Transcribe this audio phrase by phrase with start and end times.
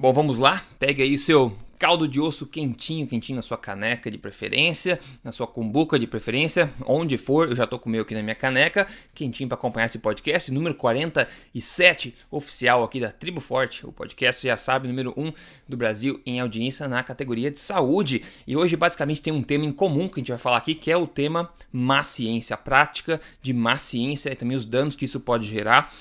[0.00, 0.62] Bom, vamos lá.
[0.78, 5.44] Pegue aí seu caldo de osso quentinho, quentinho na sua caneca de preferência, na sua
[5.44, 8.86] cumbuca de preferência, onde for, eu já tô com o meu aqui na minha caneca,
[9.12, 14.56] quentinho para acompanhar esse podcast, número 47 oficial aqui da Tribo Forte, o podcast já
[14.56, 15.32] sabe, número 1
[15.68, 18.22] do Brasil em audiência na categoria de saúde.
[18.46, 20.92] E hoje basicamente tem um tema em comum que a gente vai falar aqui, que
[20.92, 25.06] é o tema má ciência, a prática de má ciência e também os danos que
[25.06, 25.92] isso pode gerar.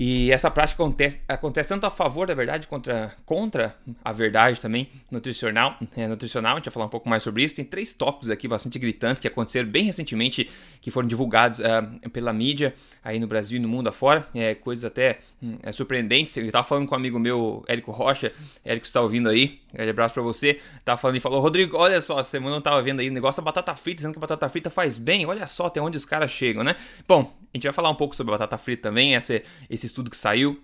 [0.00, 3.74] E essa prática acontece, acontece tanto a favor da verdade contra, contra
[4.04, 6.52] a verdade também nutricional, é, nutricional.
[6.52, 7.56] A gente vai falar um pouco mais sobre isso.
[7.56, 10.48] Tem três tópicos aqui bastante gritantes que aconteceram bem recentemente,
[10.80, 14.28] que foram divulgados uh, pela mídia aí no Brasil e no mundo afora.
[14.32, 16.36] É, coisas até hum, é, surpreendentes.
[16.36, 18.32] Eu estava falando com um amigo meu, Érico Rocha.
[18.64, 19.58] Érico está ouvindo aí.
[19.72, 20.60] Grande abraço para você.
[20.84, 23.44] Tava falando e falou: Rodrigo, olha só, semana eu tava vendo aí o negócio da
[23.44, 25.26] batata frita, dizendo que a batata frita faz bem.
[25.26, 26.76] Olha só até onde os caras chegam, né?
[27.06, 30.16] Bom, a gente vai falar um pouco sobre batata frita também, esse, esse estudo que
[30.16, 30.62] saiu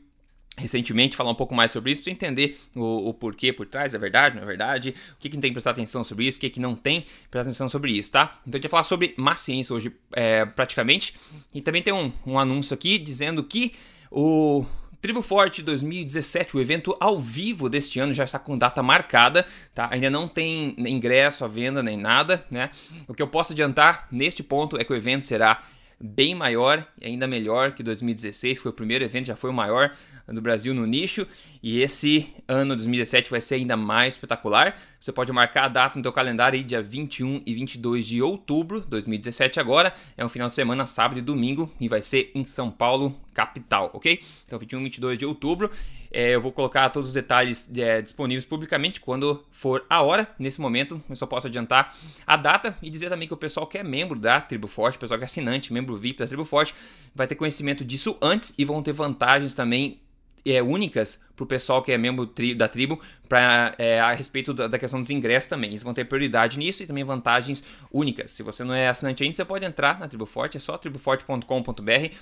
[0.56, 4.36] recentemente, falar um pouco mais sobre isso, entender o, o, porquê por trás, é verdade,
[4.36, 6.60] não é verdade, o que, que tem que prestar atenção sobre isso, o que, que
[6.60, 8.38] não tem que prestar atenção sobre isso, tá?
[8.46, 11.14] Então a gente falar sobre má ciência hoje, é, praticamente,
[11.52, 13.72] e também tem um, um anúncio aqui dizendo que
[14.10, 14.64] o
[15.00, 19.44] Tribo Forte 2017, o evento ao vivo deste ano já está com data marcada,
[19.74, 19.88] tá?
[19.90, 22.70] Ainda não tem ingresso à venda nem nada, né?
[23.08, 25.62] O que eu posso adiantar neste ponto é que o evento será
[26.04, 29.90] bem maior e ainda melhor que 2016, foi o primeiro evento, já foi o maior
[30.28, 31.26] do Brasil no nicho,
[31.62, 34.78] e esse ano 2017 vai ser ainda mais espetacular.
[35.04, 38.80] Você pode marcar a data no seu calendário aí, dia 21 e 22 de outubro
[38.80, 42.42] de 2017 agora, é um final de semana, sábado e domingo, e vai ser em
[42.46, 44.22] São Paulo, capital, ok?
[44.46, 45.70] Então 21 e 22 de outubro,
[46.10, 50.26] é, eu vou colocar todos os detalhes é, disponíveis publicamente quando for a hora.
[50.38, 51.94] Nesse momento, eu só posso adiantar
[52.26, 55.00] a data e dizer também que o pessoal que é membro da Tribo Forte, o
[55.00, 56.74] pessoal que é assinante, membro VIP da Tribo Forte,
[57.14, 60.00] vai ter conhecimento disso antes e vão ter vantagens também
[60.44, 64.54] é, únicas para o pessoal que é membro tri, da tribo pra, é, a respeito
[64.54, 65.70] da, da, questão dos ingressos também.
[65.70, 68.32] Eles vão ter prioridade nisso e também vantagens únicas.
[68.32, 71.42] Se você não é assinante ainda, você pode entrar na Tribo Forte, é só triboforte.com.br,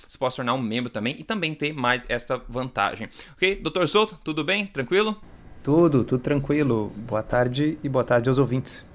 [0.07, 3.09] você pode se tornar um membro também e também ter mais esta vantagem.
[3.33, 3.55] Ok?
[3.57, 4.65] Doutor Souto, tudo bem?
[4.65, 5.19] Tranquilo?
[5.63, 6.91] Tudo, tudo tranquilo.
[6.95, 8.85] Boa tarde e boa tarde aos ouvintes.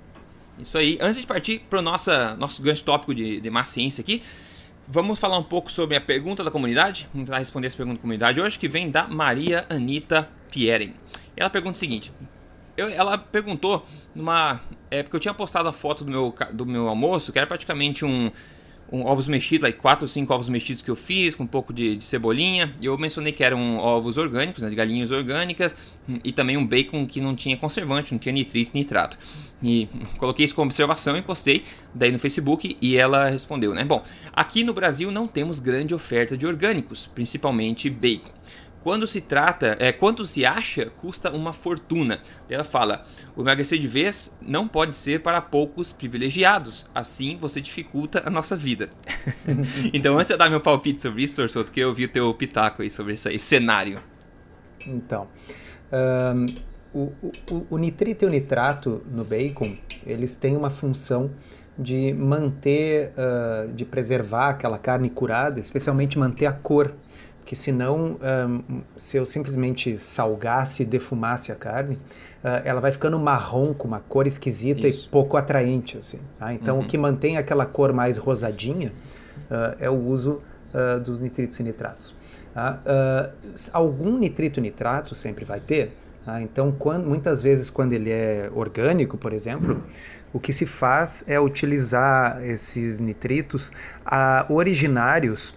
[0.59, 0.99] Isso aí.
[1.01, 4.23] Antes de partir para o nosso grande tópico de, de má ciência aqui,
[4.91, 7.07] Vamos falar um pouco sobre a pergunta da comunidade.
[7.13, 10.95] Vamos tentar responder essa pergunta da comunidade hoje, que vem da Maria Anita Pieren.
[11.37, 12.11] Ela pergunta o seguinte:
[12.75, 14.63] eu, ela perguntou numa.
[14.91, 18.03] É porque eu tinha postado a foto do meu, do meu almoço, que era praticamente
[18.03, 18.33] um,
[18.91, 21.73] um ovos mexidos, like, quatro ou cinco ovos mexidos que eu fiz, com um pouco
[21.73, 22.75] de, de cebolinha.
[22.81, 25.75] E eu mencionei que eram ovos orgânicos, né, de galinhas orgânicas,
[26.25, 29.19] e também um bacon que não tinha conservante, não tinha nitrito nitrato.
[29.63, 33.85] E coloquei isso como observação e postei daí no Facebook e ela respondeu, né?
[33.85, 38.33] Bom, aqui no Brasil não temos grande oferta de orgânicos, principalmente bacon
[38.83, 42.21] quando se trata, é, quanto se acha, custa uma fortuna.
[42.49, 43.05] Ela fala:
[43.37, 46.87] o emagrecer de vez não pode ser para poucos privilegiados.
[46.95, 48.91] Assim você dificulta a nossa vida.
[49.93, 52.33] então, antes de eu dar meu palpite sobre isso, Torçoto, que eu vi o teu
[52.35, 54.01] pitaco aí sobre esse, esse cenário.
[54.87, 55.29] Então,
[55.93, 56.47] um,
[56.93, 57.13] o,
[57.51, 61.31] o, o nitrito e o nitrato no bacon, eles têm uma função
[61.79, 66.93] de manter, uh, de preservar aquela carne curada, especialmente manter a cor
[67.49, 71.95] que senão, um, se eu simplesmente salgasse e defumasse a carne,
[72.45, 75.07] uh, ela vai ficando marrom, com uma cor esquisita Isso.
[75.07, 75.97] e pouco atraente.
[75.97, 76.53] Assim, tá?
[76.53, 76.85] Então, uhum.
[76.85, 78.93] o que mantém aquela cor mais rosadinha
[79.51, 80.43] uh, é o uso
[80.75, 82.15] uh, dos nitritos e nitratos.
[82.53, 82.83] Tá?
[83.73, 85.93] algum nitrito e nitrato sempre vai ter.
[86.27, 86.43] Tá?
[86.43, 89.83] Então, quando, muitas vezes, quando ele é orgânico, por exemplo,
[90.35, 93.73] o que se faz é utilizar esses nitritos
[94.51, 95.55] originários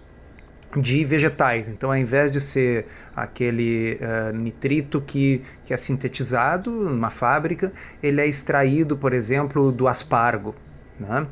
[0.76, 1.68] de vegetais.
[1.68, 7.72] Então, ao invés de ser aquele uh, nitrito que, que é sintetizado numa fábrica,
[8.02, 10.54] ele é extraído, por exemplo, do aspargo.
[10.98, 11.26] Né?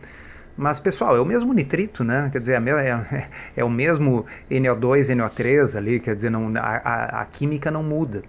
[0.57, 2.29] Mas, pessoal, é o mesmo nitrito, né?
[2.31, 7.25] Quer dizer, é, é, é o mesmo NO2, NO3 ali, quer dizer, não, a, a,
[7.25, 8.23] química não muda.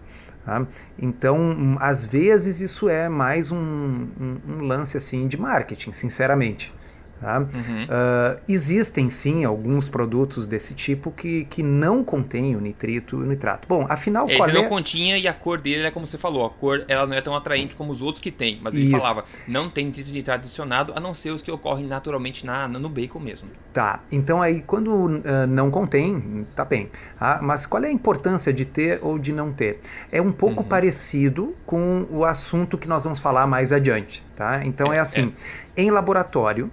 [0.46, 0.66] Tá?
[0.98, 6.74] Então, às vezes, isso é mais um, um, um lance assim de marketing, sinceramente.
[7.22, 7.38] Tá?
[7.38, 7.46] Uhum.
[7.84, 13.26] Uh, existem sim alguns produtos desse tipo que, que não contêm o nitrito e o
[13.28, 13.68] nitrato.
[13.68, 14.62] Bom, afinal, é, qual ele é...
[14.64, 17.22] não continha e a cor dele é como você falou, a cor ela não é
[17.22, 18.98] tão atraente como os outros que tem, mas ele Isso.
[19.00, 22.68] falava, não tem nitrito e nitrato adicionado, a não ser os que ocorrem naturalmente na,
[22.68, 23.50] no bacon mesmo.
[23.72, 26.90] Tá, então aí quando uh, não contém, tá bem.
[27.20, 29.80] Ah, mas qual é a importância de ter ou de não ter?
[30.12, 30.68] É um pouco uhum.
[30.68, 34.66] parecido com o assunto que nós vamos falar mais adiante, tá?
[34.66, 35.32] Então é, é assim,
[35.78, 35.84] é.
[35.84, 36.72] em laboratório,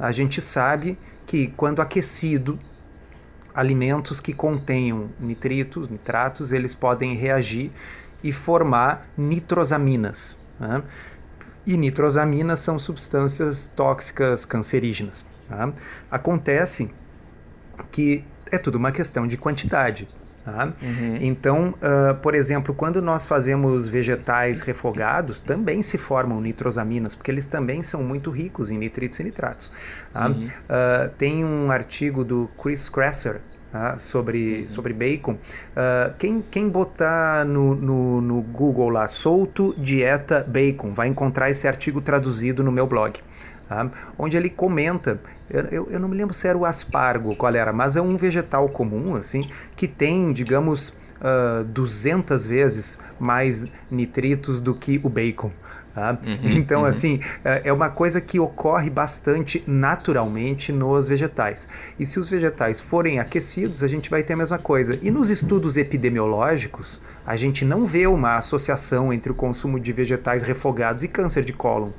[0.00, 2.58] a gente sabe que quando aquecido,
[3.54, 7.70] alimentos que contenham nitritos, nitratos, eles podem reagir
[8.24, 10.34] e formar nitrosaminas.
[10.58, 10.82] Né?
[11.66, 15.24] E nitrosaminas são substâncias tóxicas cancerígenas.
[15.46, 15.72] Tá?
[16.10, 16.90] Acontece
[17.92, 20.08] que é tudo uma questão de quantidade.
[20.50, 20.72] Tá?
[20.82, 21.18] Uhum.
[21.20, 27.46] Então, uh, por exemplo, quando nós fazemos vegetais refogados, também se formam nitrosaminas, porque eles
[27.46, 29.70] também são muito ricos em nitritos e nitratos.
[30.12, 30.26] Tá?
[30.26, 30.44] Uhum.
[30.44, 33.96] Uh, tem um artigo do Chris Kresser, tá?
[33.98, 34.68] sobre, uhum.
[34.68, 35.32] sobre bacon.
[35.32, 41.68] Uh, quem, quem botar no, no, no, Google lá, solto dieta bacon, vai encontrar esse
[41.68, 43.20] artigo traduzido no meu blog.
[43.70, 43.88] Tá?
[44.18, 47.94] Onde ele comenta, eu, eu, não me lembro se era o aspargo, qual era, mas
[47.94, 54.74] é um vegetal comum, assim, que tem, digamos, uh, ah, 200 vezes mais nitritos do
[54.74, 55.52] que o bacon.
[55.94, 56.18] Tá?
[56.20, 56.86] Uhum, então, uhum.
[56.86, 61.68] assim, é, é uma coisa que ocorre bastante naturalmente nos vegetais.
[61.96, 64.98] E se os vegetais forem aquecidos, a gente vai ter a mesma coisa.
[65.00, 70.42] E nos estudos epidemiológicos, a gente não vê uma associação entre o consumo de vegetais
[70.42, 71.90] refogados e câncer de cólon.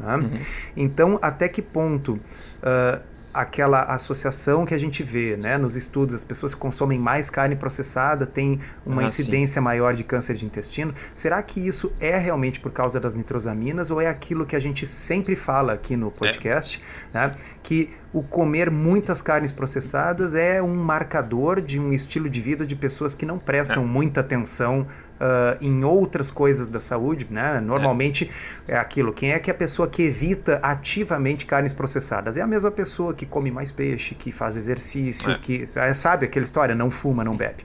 [0.00, 0.16] Tá?
[0.16, 0.30] Uhum.
[0.76, 3.00] Então, até que ponto uh,
[3.34, 7.56] aquela associação que a gente vê né, nos estudos, as pessoas que consomem mais carne
[7.56, 9.64] processada têm uma ah, incidência sim.
[9.64, 10.94] maior de câncer de intestino.
[11.12, 14.86] Será que isso é realmente por causa das nitrosaminas ou é aquilo que a gente
[14.86, 16.80] sempre fala aqui no podcast,
[17.12, 17.26] é.
[17.26, 22.64] né, que o comer muitas carnes processadas é um marcador de um estilo de vida
[22.64, 23.86] de pessoas que não prestam é.
[23.86, 27.60] muita atenção uh, em outras coisas da saúde, né?
[27.60, 28.30] Normalmente
[28.66, 28.72] é.
[28.72, 28.76] é.
[28.76, 29.12] aquilo.
[29.12, 32.36] Quem é que é a pessoa que evita ativamente carnes processadas?
[32.36, 35.38] É a mesma pessoa que come mais peixe, que faz exercício, é.
[35.38, 37.64] que é, sabe aquela história, não fuma, não bebe.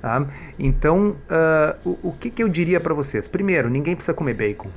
[0.00, 0.26] Tá?
[0.58, 3.26] Então, uh, o, o que, que eu diria para vocês?
[3.26, 4.68] Primeiro, ninguém precisa comer bacon.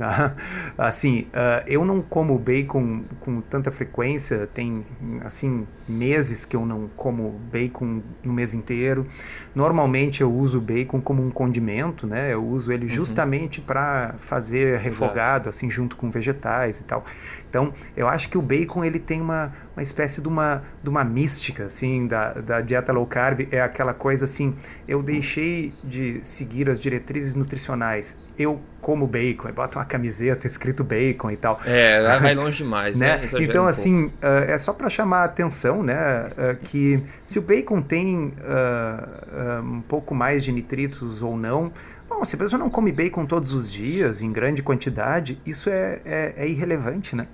[0.76, 4.84] assim, uh, eu não como bacon com tanta frequência, tem
[5.24, 9.06] assim meses que eu não como bacon no mês inteiro.
[9.54, 12.32] Normalmente eu uso bacon como um condimento, né?
[12.32, 12.88] Eu uso ele uhum.
[12.88, 15.48] justamente para fazer refogado, Exato.
[15.48, 17.04] assim, junto com vegetais e tal.
[17.48, 21.02] Então, eu acho que o bacon ele tem uma, uma espécie de uma, de uma
[21.02, 23.48] mística, assim, da, da dieta low carb.
[23.50, 24.54] É aquela coisa assim,
[24.86, 28.16] eu deixei de seguir as diretrizes nutricionais.
[28.38, 31.60] Eu como bacon, boto uma camiseta escrito bacon e tal.
[31.66, 33.18] É, vai longe demais, né?
[33.18, 33.28] né?
[33.38, 36.30] Então, um assim, uh, é só para chamar a atenção, né?
[36.30, 41.70] Uh, que se o bacon tem uh, um pouco mais de nitritos ou não,
[42.08, 46.00] Bom, se a pessoa não come bacon todos os dias, em grande quantidade, isso é,
[46.06, 47.26] é, é irrelevante, né?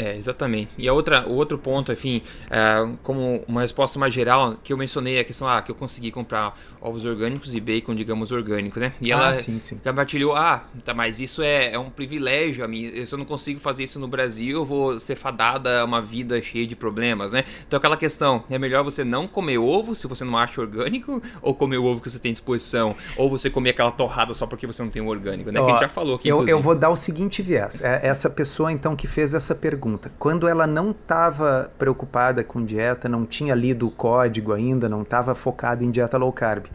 [0.00, 0.70] É, exatamente.
[0.78, 4.76] E a outra, o outro ponto, enfim, é, como uma resposta mais geral, que eu
[4.76, 8.94] mencionei a questão, ah, que eu consegui comprar ovos orgânicos e bacon, digamos, orgânico, né?
[9.00, 9.76] E ela ah, sim, sim.
[9.76, 13.60] compartilhou, ah, tá, mas isso é, é um privilégio a mim, se eu não consigo
[13.60, 17.44] fazer isso no Brasil, eu vou ser fadada a uma vida cheia de problemas, né?
[17.66, 21.54] Então aquela questão, é melhor você não comer ovo se você não acha orgânico, ou
[21.54, 24.82] comer o ovo que você tem disposição, ou você comer aquela torrada só porque você
[24.82, 25.60] não tem o orgânico, né?
[25.60, 28.06] Ó, que a gente já falou aqui, eu, eu vou dar o seguinte viés, é
[28.06, 33.24] essa pessoa, então, que fez essa pergunta, quando ela não estava preocupada com dieta, não
[33.24, 36.66] tinha lido o código ainda, não estava focada em dieta low carb,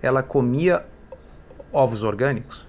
[0.00, 0.84] ela comia
[1.72, 2.66] ovos orgânicos?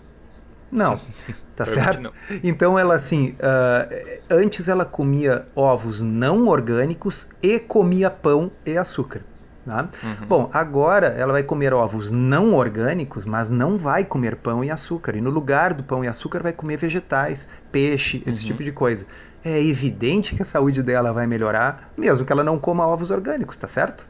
[0.71, 0.99] Não,
[1.55, 2.11] tá certo?
[2.43, 9.21] Então ela assim, uh, antes ela comia ovos não orgânicos e comia pão e açúcar.
[9.65, 9.87] Tá?
[10.03, 10.27] Uhum.
[10.27, 15.15] Bom, agora ela vai comer ovos não orgânicos, mas não vai comer pão e açúcar.
[15.15, 18.47] E no lugar do pão e açúcar vai comer vegetais, peixe, esse uhum.
[18.47, 19.05] tipo de coisa.
[19.43, 23.57] É evidente que a saúde dela vai melhorar, mesmo que ela não coma ovos orgânicos,
[23.57, 24.07] tá certo?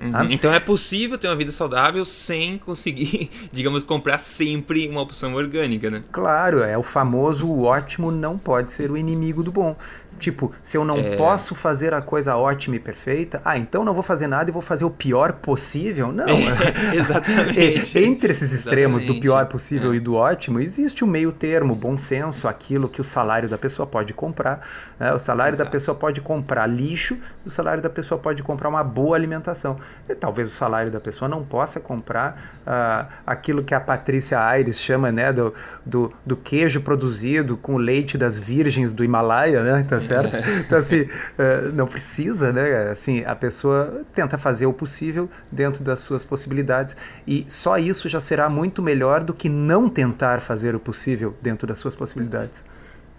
[0.00, 0.10] Uhum.
[0.14, 0.26] Ah.
[0.30, 5.90] Então é possível ter uma vida saudável sem conseguir, digamos, comprar sempre uma opção orgânica,
[5.90, 6.02] né?
[6.12, 9.76] Claro, é o famoso o ótimo não pode ser o inimigo do bom.
[10.18, 11.16] Tipo, se eu não é...
[11.16, 14.62] posso fazer a coisa ótima e perfeita, ah, então não vou fazer nada e vou
[14.62, 16.12] fazer o pior possível?
[16.12, 16.26] Não.
[16.92, 17.98] Exatamente.
[17.98, 19.18] Entre esses extremos exatamente.
[19.18, 19.96] do pior possível é.
[19.96, 23.58] e do ótimo, existe o um meio termo, bom senso, aquilo que o salário da
[23.58, 24.66] pessoa pode comprar.
[24.98, 25.12] Né?
[25.12, 25.68] O salário Exato.
[25.68, 29.78] da pessoa pode comprar lixo, o salário da pessoa pode comprar uma boa alimentação.
[30.08, 34.80] E talvez o salário da pessoa não possa comprar uh, aquilo que a Patrícia Aires
[34.80, 39.86] chama né, do, do, do queijo produzido com o leite das virgens do Himalaia, né?
[39.88, 40.36] Tá certo?
[40.66, 42.90] Então, assim, uh, não precisa, né?
[42.90, 46.96] Assim, a pessoa tenta fazer o possível dentro das suas possibilidades.
[47.26, 51.66] E só isso já será muito melhor do que não tentar fazer o possível dentro
[51.66, 52.62] das suas possibilidades.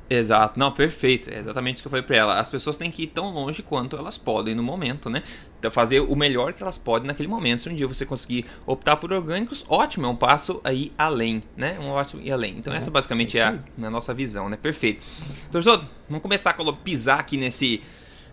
[0.10, 1.30] Exato, não, perfeito.
[1.30, 2.40] É exatamente isso que eu falei pra ela.
[2.40, 5.22] As pessoas têm que ir tão longe quanto elas podem no momento, né?
[5.60, 7.62] Então, fazer o melhor que elas podem naquele momento.
[7.62, 11.78] Se um dia você conseguir optar por orgânicos, ótimo, é um passo aí além, né?
[11.80, 12.58] Um passo ir além.
[12.58, 14.58] Então, é, essa basicamente é, é a, a, nossa visão, né?
[14.58, 15.06] Perfeito.
[15.52, 17.82] Torcedor, vamos começar a pisar aqui nesse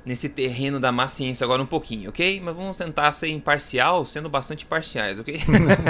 [0.06, 2.40] nesse terreno da má ciência agora um pouquinho, ok?
[2.40, 5.36] Mas vamos tentar ser imparcial, sendo bastante parciais, ok?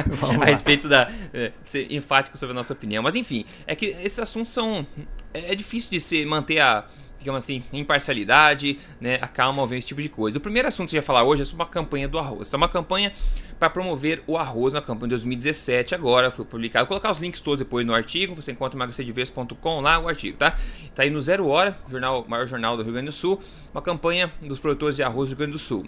[0.40, 1.12] a respeito da.
[1.35, 3.02] É, ser enfático sobre a nossa opinião.
[3.02, 4.87] Mas enfim, é que esses assuntos são.
[5.35, 6.87] É, é difícil de se manter a
[7.26, 10.38] digamos assim, imparcialidade, né, a calma ao ver esse tipo de coisa.
[10.38, 12.47] O primeiro assunto que eu ia falar hoje é sobre uma campanha do arroz.
[12.47, 13.12] Então, uma campanha
[13.59, 16.85] para promover o arroz na campanha de 2017 agora, foi publicado.
[16.85, 20.56] Vou colocar os links todos depois no artigo, você encontra emagrecerdeves.com lá o artigo, tá?
[20.95, 23.42] Tá aí no Zero Hora, jornal, maior jornal do Rio Grande do Sul,
[23.75, 25.87] uma campanha dos produtores de arroz do Rio Grande do Sul.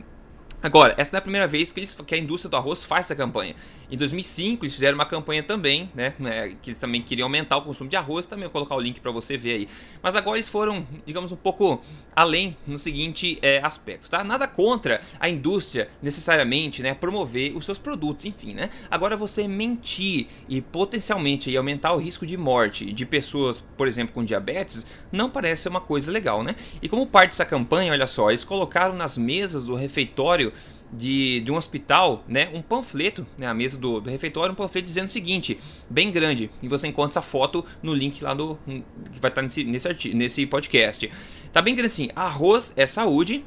[0.61, 3.07] Agora, essa não é a primeira vez que, eles, que a indústria do arroz faz
[3.07, 3.55] essa campanha.
[3.91, 7.63] Em 2005, eles fizeram uma campanha também, né, né, que eles também queriam aumentar o
[7.63, 9.69] consumo de arroz, também vou colocar o link para você ver aí.
[10.03, 11.81] Mas agora eles foram, digamos, um pouco
[12.15, 14.25] além no seguinte é, aspecto, tá?
[14.25, 18.69] Nada contra a indústria necessariamente, né, promover os seus produtos, enfim, né?
[18.91, 24.13] Agora você mentir e potencialmente aí, aumentar o risco de morte de pessoas, por exemplo,
[24.13, 26.57] com diabetes, não parece uma coisa legal, né?
[26.83, 30.48] E como parte dessa campanha, olha só, eles colocaram nas mesas do refeitório
[30.93, 34.87] de, de um hospital, né, um panfleto, né, a mesa do, do refeitório, um panfleto
[34.87, 39.21] dizendo o seguinte, bem grande, e você encontra essa foto no link lá do que
[39.21, 41.11] vai estar nesse, nesse, nesse podcast.
[41.53, 43.45] Tá bem grande assim, arroz é saúde,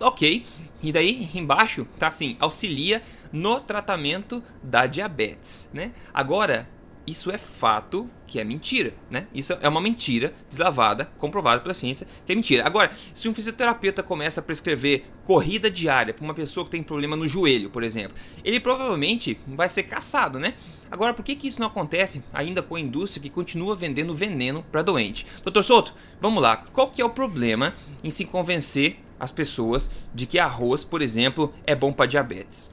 [0.00, 0.44] ok,
[0.82, 5.92] e daí embaixo tá assim, auxilia no tratamento da diabetes, né?
[6.12, 6.68] Agora,
[7.06, 9.26] isso é fato que é mentira, né?
[9.34, 12.64] Isso é uma mentira deslavada, comprovada pela ciência que é mentira.
[12.64, 17.16] Agora, se um fisioterapeuta começa a prescrever corrida diária para uma pessoa que tem problema
[17.16, 20.54] no joelho, por exemplo, ele provavelmente vai ser caçado, né?
[20.90, 24.64] Agora, por que, que isso não acontece ainda com a indústria que continua vendendo veneno
[24.70, 25.26] para doente?
[25.42, 26.56] Doutor Souto, vamos lá.
[26.72, 31.52] Qual que é o problema em se convencer as pessoas de que arroz, por exemplo,
[31.64, 32.71] é bom para diabetes?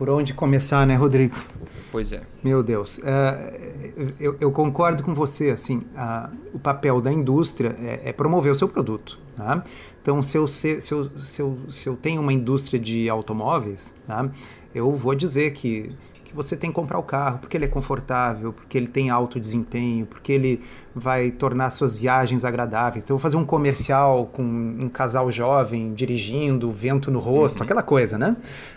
[0.00, 1.36] Por onde começar, né, Rodrigo?
[1.92, 2.22] Pois é.
[2.42, 2.96] Meu Deus.
[2.96, 8.50] Uh, eu, eu, concordo com você, assim, uh, o papel da indústria é, é, promover
[8.50, 9.18] o seu produto.
[9.36, 9.62] Tá?
[10.00, 13.92] Então, se eu, se, se, eu, se, eu, se eu tenho uma indústria de automóveis,
[14.06, 14.30] tá?
[14.74, 15.90] eu vou dizer que
[16.30, 19.40] que você tem que comprar o carro, porque ele é confortável, porque ele tem alto
[19.40, 20.62] desempenho, porque ele
[20.94, 23.02] vai tornar suas viagens agradáveis.
[23.02, 27.64] Então, eu vou fazer um comercial com um casal jovem dirigindo, vento no rosto, uhum.
[27.64, 28.36] aquela coisa, né?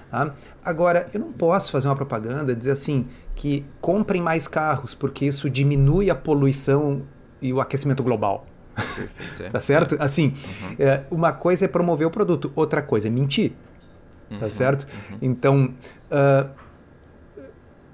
[0.10, 0.34] Tá?
[0.66, 5.48] Agora, eu não posso fazer uma propaganda dizer assim que comprem mais carros, porque isso
[5.48, 7.04] diminui a poluição
[7.40, 8.48] e o aquecimento global.
[8.76, 9.50] Perfeito, é.
[9.52, 9.96] tá certo?
[10.00, 10.76] Assim, uhum.
[10.80, 13.52] é, uma coisa é promover o produto, outra coisa é mentir.
[13.52, 14.40] Tá uhum.
[14.40, 14.88] Tá certo?
[15.12, 15.18] Uhum.
[15.22, 15.74] Então,
[16.10, 16.63] uh,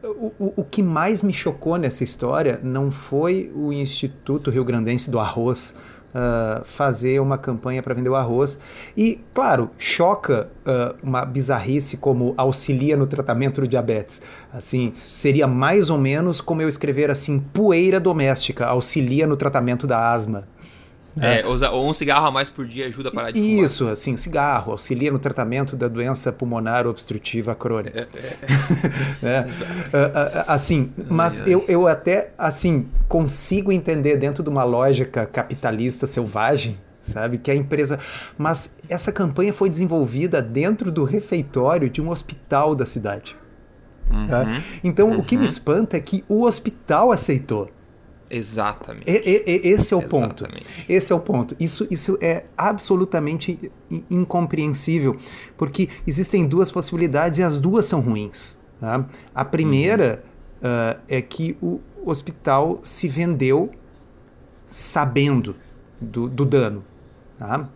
[0.03, 5.09] o, o, o, que mais me chocou nessa história não foi o Instituto Rio Grandense
[5.09, 5.73] do Arroz
[6.09, 8.57] uh, fazer uma campanha para vender o arroz.
[8.95, 14.21] E, claro, choca uh, uma bizarrice como auxilia no tratamento do diabetes.
[14.53, 20.11] Assim, seria mais ou menos como eu escrever assim, poeira doméstica auxilia no tratamento da
[20.11, 20.47] asma.
[21.21, 23.65] É, ou um cigarro a mais por dia ajuda a parar de fumar.
[23.65, 28.07] Isso, assim, cigarro auxilia no tratamento da doença pulmonar obstrutiva crônica.
[29.23, 29.45] É, é.
[29.45, 30.45] é.
[30.47, 37.37] assim, mas eu, eu até assim consigo entender dentro de uma lógica capitalista selvagem, sabe,
[37.37, 37.99] que a empresa,
[38.37, 43.35] mas essa campanha foi desenvolvida dentro do refeitório de um hospital da cidade.
[44.11, 44.45] Uhum, tá?
[44.83, 45.19] Então, uhum.
[45.19, 45.49] o que me uhum.
[45.49, 47.69] espanta é que o hospital aceitou.
[48.29, 49.09] Exatamente.
[49.09, 50.09] E, e, esse é o Exatamente.
[50.09, 50.47] ponto.
[50.87, 51.55] Esse é o ponto.
[51.59, 53.71] Isso, isso é absolutamente
[54.09, 55.17] incompreensível,
[55.57, 58.55] porque existem duas possibilidades e as duas são ruins.
[58.79, 59.05] Tá?
[59.33, 60.23] A primeira
[60.61, 60.69] uhum.
[60.69, 63.71] uh, é que o hospital se vendeu
[64.67, 65.55] sabendo
[65.99, 66.83] do, do dano.
[67.37, 67.67] Tá?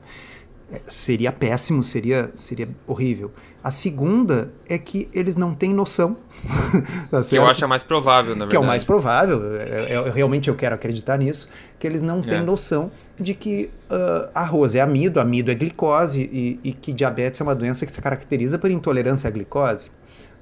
[0.72, 3.32] É, seria péssimo, seria, seria horrível.
[3.64, 6.18] A segunda é que eles não têm noção.
[7.10, 8.50] tá que eu acho a mais provável, na verdade.
[8.50, 11.48] Que é o mais provável, é, é, realmente eu quero acreditar nisso,
[11.80, 12.42] que eles não têm é.
[12.42, 17.44] noção de que uh, arroz é amido, amido é glicose e, e, que diabetes é
[17.44, 19.90] uma doença que se caracteriza por intolerância à glicose.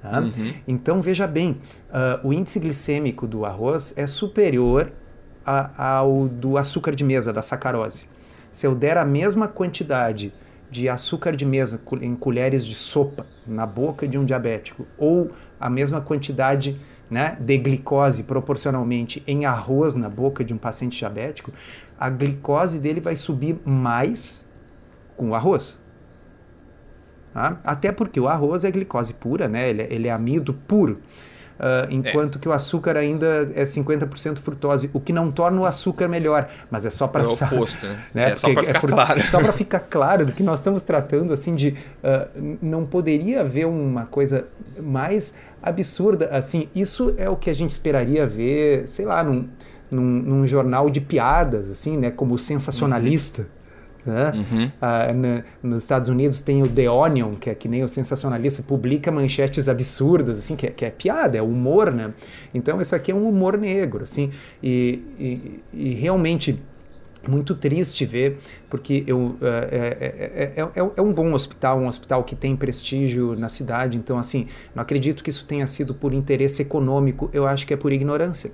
[0.01, 0.19] Tá?
[0.19, 0.53] Uhum.
[0.67, 1.61] Então, veja bem,
[1.91, 4.91] uh, o índice glicêmico do arroz é superior
[5.45, 8.07] a, ao do açúcar de mesa, da sacarose.
[8.51, 10.33] Se eu der a mesma quantidade
[10.71, 15.69] de açúcar de mesa em colheres de sopa na boca de um diabético ou a
[15.69, 21.51] mesma quantidade né, de glicose proporcionalmente em arroz na boca de um paciente diabético,
[21.99, 24.45] a glicose dele vai subir mais
[25.17, 25.77] com o arroz.
[27.33, 27.59] Tá?
[27.65, 29.69] Até porque o arroz é glicose pura, né?
[29.69, 31.01] ele, é, ele é amido puro.
[31.61, 32.41] Uh, enquanto é.
[32.41, 36.85] que o açúcar ainda é 50% frutose, o que não torna o açúcar melhor, mas
[36.85, 37.99] é só para é oposto, né?
[38.15, 38.31] né?
[38.31, 39.21] É só para ficar é claro.
[39.29, 43.67] Só para ficar claro do que nós estamos tratando, assim, de uh, não poderia haver
[43.67, 44.47] uma coisa
[44.81, 49.47] mais absurda, assim, isso é o que a gente esperaria ver, sei lá, num,
[49.91, 53.43] num, num jornal de piadas, assim, né, como sensacionalista.
[53.43, 53.60] Uhum
[54.05, 54.31] Né?
[54.33, 54.71] Uhum.
[54.81, 58.63] Ah, na, nos Estados Unidos tem o The Onion, que é que nem o sensacionalista,
[58.63, 62.11] publica manchetes absurdas, assim, que é, que é piada, é humor, né?
[62.53, 64.31] Então isso aqui é um humor negro, assim,
[64.61, 66.59] e, e, e realmente
[67.27, 68.39] muito triste ver,
[68.69, 73.49] porque eu, é, é, é, é, um bom hospital, um hospital que tem prestígio na
[73.49, 77.73] cidade, então assim, não acredito que isso tenha sido por interesse econômico, eu acho que
[77.73, 78.51] é por ignorância.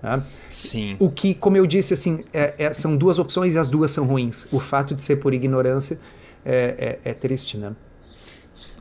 [0.00, 0.24] Tá?
[0.48, 0.96] Sim.
[0.98, 4.04] O que, como eu disse, assim, é, é, são duas opções e as duas são
[4.06, 4.46] ruins.
[4.52, 5.98] O fato de ser por ignorância
[6.44, 7.72] é, é, é triste, né?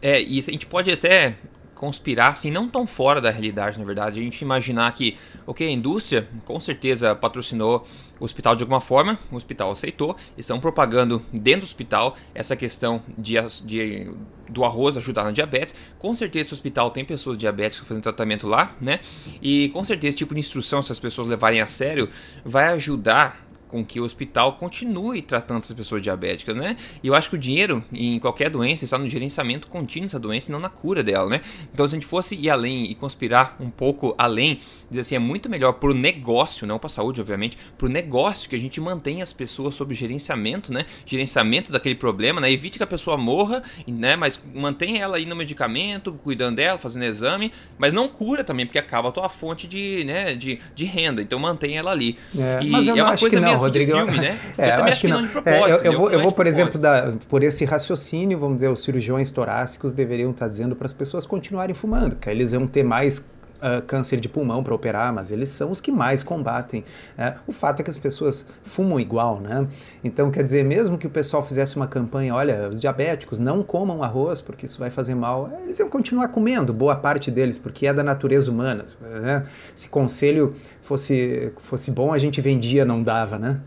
[0.01, 1.35] É, e a gente pode até
[1.77, 4.19] conspirar, assim, não tão fora da realidade, na verdade.
[4.19, 7.85] A gente imaginar que, ok, a indústria com certeza patrocinou
[8.19, 13.01] o hospital de alguma forma, o hospital aceitou, estão propagando dentro do hospital essa questão
[13.17, 14.11] de, de
[14.49, 15.75] do arroz ajudar na diabetes.
[15.99, 18.99] Com certeza esse hospital tem pessoas diabéticas fazendo tratamento lá, né?
[19.41, 22.09] E com certeza esse tipo de instrução, se as pessoas levarem a sério,
[22.43, 26.77] vai ajudar com que o hospital continue tratando essas pessoas diabéticas, né?
[27.03, 30.49] E eu acho que o dinheiro em qualquer doença está no gerenciamento contínuo dessa doença
[30.49, 31.41] e não na cura dela, né?
[31.73, 34.59] Então se a gente fosse ir além e conspirar um pouco além,
[34.89, 37.89] dizer assim, é muito melhor para o negócio, não para a saúde, obviamente, para o
[37.89, 40.85] negócio que a gente mantenha as pessoas sob gerenciamento, né?
[41.05, 42.51] Gerenciamento daquele problema, né?
[42.51, 44.15] Evite que a pessoa morra, né?
[44.15, 48.79] Mas mantenha ela aí no medicamento, cuidando dela, fazendo exame, mas não cura também, porque
[48.79, 51.21] acaba a tua fonte de, né, de, de renda.
[51.21, 52.17] Então mantenha ela ali.
[52.37, 53.93] É, e mas eu é uma coisa meio Rodrigo.
[53.93, 54.39] Filme, né?
[54.57, 55.21] É, eu, eu acho que não.
[55.21, 58.69] não é, eu, eu, vou, eu vou, por exemplo, da, por esse raciocínio, vamos dizer,
[58.69, 62.83] os cirurgiões torácicos deveriam estar dizendo para as pessoas continuarem fumando, que eles vão ter
[62.83, 63.23] mais
[63.57, 66.83] Uh, câncer de pulmão para operar, mas eles são os que mais combatem.
[67.17, 67.37] Né?
[67.47, 69.67] O fato é que as pessoas fumam igual, né?
[70.03, 74.03] Então, quer dizer, mesmo que o pessoal fizesse uma campanha, olha, os diabéticos não comam
[74.03, 77.93] arroz porque isso vai fazer mal, eles iam continuar comendo, boa parte deles, porque é
[77.93, 78.85] da natureza humana.
[79.01, 79.43] Né?
[79.73, 83.59] Se conselho fosse, fosse bom, a gente vendia, não dava, né?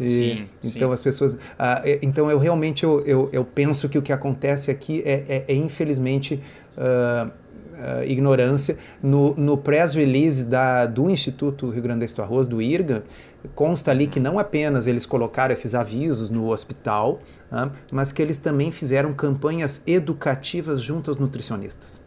[0.00, 0.94] E, sim, então sim.
[0.94, 1.38] as pessoas.
[1.58, 5.44] Ah, então eu realmente eu, eu, eu, penso que o que acontece aqui é, é,
[5.48, 6.42] é infelizmente
[6.76, 7.30] uh,
[7.72, 8.76] uh, ignorância.
[9.02, 13.04] No, no press release da, do Instituto Rio Grande do Arroz, do IRGA,
[13.54, 18.38] consta ali que não apenas eles colocaram esses avisos no hospital, uh, mas que eles
[18.38, 22.00] também fizeram campanhas educativas junto aos nutricionistas.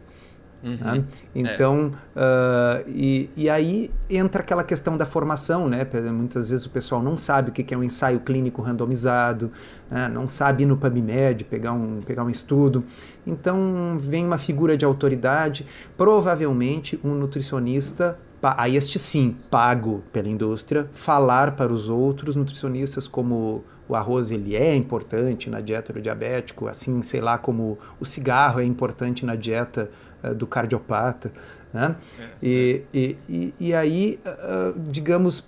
[0.62, 0.76] Uhum.
[0.76, 1.04] Né?
[1.34, 2.84] Então, é.
[2.84, 5.86] uh, e, e aí entra aquela questão da formação, né?
[6.12, 9.52] Muitas vezes o pessoal não sabe o que é um ensaio clínico randomizado,
[9.90, 10.08] né?
[10.08, 12.84] não sabe ir no PubMed, pegar um, pegar um estudo.
[13.26, 15.66] Então, vem uma figura de autoridade,
[15.96, 18.18] provavelmente um nutricionista
[18.56, 24.56] aí este sim, pago pela indústria, falar para os outros nutricionistas como o arroz ele
[24.56, 29.36] é importante na dieta do diabético, assim, sei lá, como o cigarro é importante na
[29.36, 29.90] dieta
[30.36, 31.32] do cardiopata.
[31.72, 31.94] Né?
[32.18, 32.98] É, e, é.
[32.98, 35.44] E, e, e, aí, uh, digamos,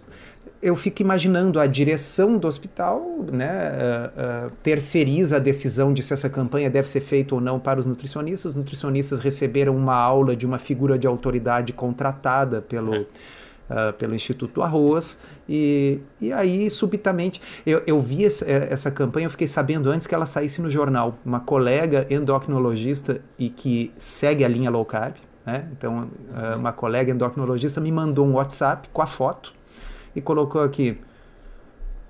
[0.60, 3.02] eu fico imaginando a direção do hospital
[3.32, 7.58] né, uh, uh, terceiriza a decisão de se essa campanha deve ser feita ou não
[7.60, 8.50] para os nutricionistas.
[8.50, 12.94] Os nutricionistas receberam uma aula de uma figura de autoridade contratada pelo.
[12.94, 13.06] É.
[13.68, 19.30] Uh, pelo Instituto Arroz, e, e aí, subitamente, eu, eu vi essa, essa campanha, eu
[19.30, 21.18] fiquei sabendo antes que ela saísse no jornal.
[21.22, 25.68] Uma colega endocrinologista e que segue a linha low carb, né?
[25.70, 29.52] então, uh, uma colega endocrinologista me mandou um WhatsApp com a foto
[30.16, 30.98] e colocou aqui: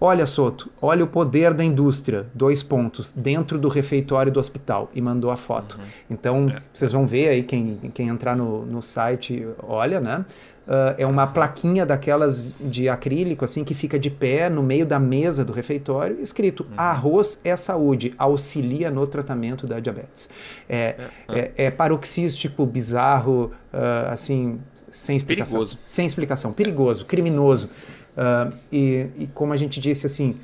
[0.01, 5.01] Olha, Soto, olha o poder da indústria, dois pontos, dentro do refeitório do hospital, e
[5.01, 5.77] mandou a foto.
[5.77, 5.85] Uhum.
[6.09, 6.63] Então, é.
[6.73, 10.25] vocês vão ver aí, quem, quem entrar no, no site, olha, né?
[10.69, 14.99] Uh, é uma plaquinha daquelas de acrílico, assim, que fica de pé no meio da
[14.99, 16.75] mesa do refeitório, escrito: uhum.
[16.77, 20.29] arroz é saúde, auxilia no tratamento da diabetes.
[20.69, 25.55] É, é, é, é paroxístico, bizarro, uh, assim, sem explicação.
[25.55, 25.79] Perigoso.
[25.87, 27.71] Sem explicação, perigoso, criminoso.
[28.15, 30.39] Uh, e, e, como a gente disse assim,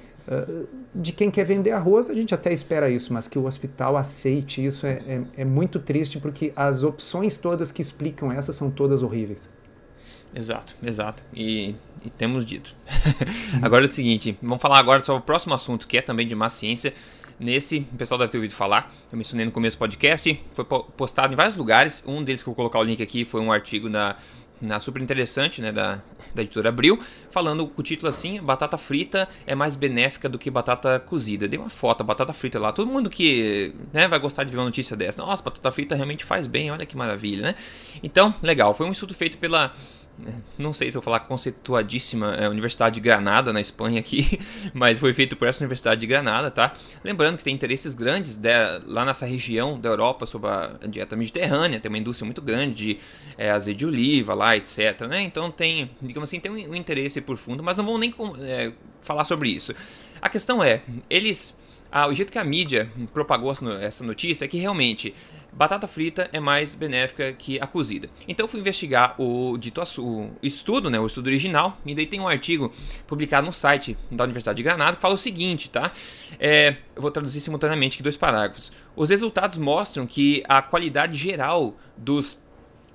[0.94, 4.64] de quem quer vender arroz, a gente até espera isso, mas que o hospital aceite
[4.64, 9.02] isso é, é, é muito triste, porque as opções todas que explicam essas são todas
[9.02, 9.50] horríveis.
[10.34, 11.22] Exato, exato.
[11.32, 12.74] E, e temos dito.
[13.62, 16.34] agora é o seguinte, vamos falar agora sobre o próximo assunto, que é também de
[16.34, 16.92] má ciência.
[17.38, 21.32] Nesse, o pessoal deve ter ouvido falar, eu mencionei no começo do podcast, foi postado
[21.32, 22.02] em vários lugares.
[22.06, 24.16] Um deles que eu vou colocar o link aqui foi um artigo na
[24.60, 26.00] na super interessante, né, da,
[26.34, 26.98] da editora Abril,
[27.30, 31.46] falando com o título assim: batata frita é mais benéfica do que batata cozida.
[31.46, 32.72] Dei uma foto, batata frita lá.
[32.72, 36.24] Todo mundo que né, vai gostar de ver uma notícia dessa, nossa, batata frita realmente
[36.24, 37.54] faz bem, olha que maravilha, né?
[38.02, 38.74] Então, legal.
[38.74, 39.74] Foi um estudo feito pela
[40.58, 44.38] não sei se eu vou falar conceituadíssima é, Universidade de Granada, na Espanha aqui,
[44.72, 46.74] mas foi feito por essa Universidade de Granada, tá?
[47.02, 48.50] Lembrando que tem interesses grandes de,
[48.86, 52.98] lá nessa região da Europa sobre a dieta mediterrânea, tem uma indústria muito grande de
[53.36, 55.22] é, azeite de oliva lá, etc, né?
[55.22, 58.72] Então tem, digamos assim, tem um, um interesse por fundo, mas não vão nem é,
[59.00, 59.74] falar sobre isso.
[60.20, 61.56] A questão é, eles...
[61.96, 65.14] Ah, o jeito que a mídia propagou essa notícia é que realmente
[65.54, 68.08] batata frita é mais benéfica que a cozida.
[68.26, 72.20] Então eu fui investigar o dito o estudo, né, o estudo original, e daí tem
[72.20, 72.72] um artigo
[73.06, 75.92] publicado no site da Universidade de Granada que fala o seguinte, tá?
[76.38, 78.72] É, eu vou traduzir simultaneamente aqui dois parágrafos.
[78.96, 82.42] Os resultados mostram que a qualidade geral dos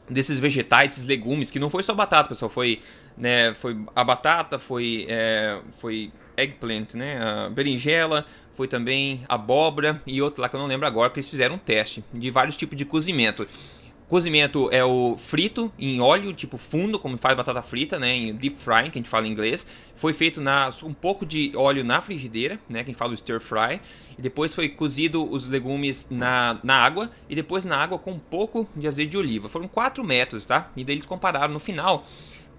[0.10, 2.82] desses vegetais, esses legumes, que não foi só batata, pessoal, foi,
[3.16, 8.26] né, foi a batata, foi, é, foi eggplant, né, a berinjela,
[8.60, 11.58] foi também abóbora e outro lá que eu não lembro agora, que eles fizeram um
[11.58, 13.48] teste de vários tipos de cozimento.
[14.06, 18.14] Cozimento é o frito em óleo, tipo fundo, como faz batata frita, né?
[18.14, 19.66] Em deep frying, que a gente fala em inglês.
[19.96, 22.84] Foi feito na um pouco de óleo na frigideira, né?
[22.84, 23.80] Que fala o stir fry.
[24.18, 27.10] E depois foi cozido os legumes na, na água.
[27.30, 29.48] E depois na água com um pouco de azeite de oliva.
[29.48, 30.70] Foram quatro métodos, tá?
[30.76, 32.06] E daí eles compararam no final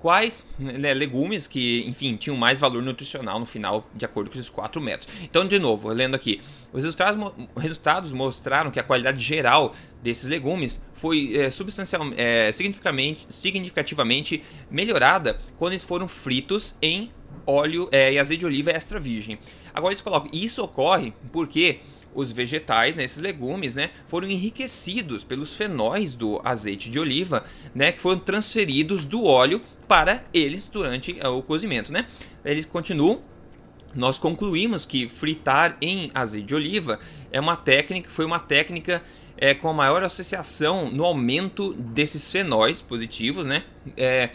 [0.01, 4.49] quais né, legumes que, enfim, tinham mais valor nutricional no final, de acordo com esses
[4.49, 5.09] quatro métodos.
[5.23, 6.41] Então, de novo, lendo aqui,
[6.73, 13.27] os resultados, resultados mostraram que a qualidade geral desses legumes foi é, substancial, é, significativamente,
[13.29, 17.11] significativamente melhorada quando eles foram fritos em
[17.47, 19.39] óleo é, e azeite de oliva extra virgem.
[19.75, 21.81] Agora eles colocam, isso ocorre porque
[22.14, 27.44] os vegetais, né, esses legumes, né, foram enriquecidos pelos fenóis do azeite de oliva,
[27.75, 32.07] né, que foram transferidos do óleo para eles durante eh, o cozimento, né?
[32.44, 33.23] Eles continuam
[33.94, 37.01] nós concluímos que fritar em azeite de oliva
[37.33, 39.03] é uma técnica, foi uma técnica
[39.37, 43.64] é, com a maior associação no aumento desses fenóis positivos, né?
[43.96, 44.31] É,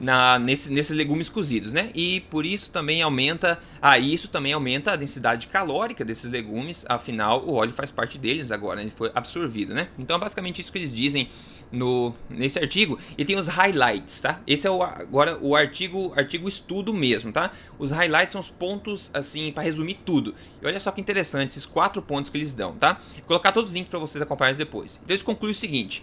[0.00, 1.90] na, nesse, nesses legumes cozidos, né?
[1.94, 7.44] E por isso também aumenta, ah, isso também aumenta a densidade calórica desses legumes, afinal
[7.44, 9.88] o óleo faz parte deles agora, ele foi absorvido, né?
[9.98, 11.28] Então é basicamente isso que eles dizem
[11.72, 12.98] no, nesse artigo.
[13.16, 14.40] E tem os highlights, tá?
[14.46, 17.50] Esse é o, agora o artigo, artigo estudo mesmo, tá?
[17.78, 20.34] Os highlights são os pontos, assim, para resumir tudo.
[20.62, 23.00] E olha só que interessante esses quatro pontos que eles dão, tá?
[23.14, 24.96] Vou colocar todos os links para vocês acompanharem depois.
[25.02, 26.02] Então eles concluem o seguinte...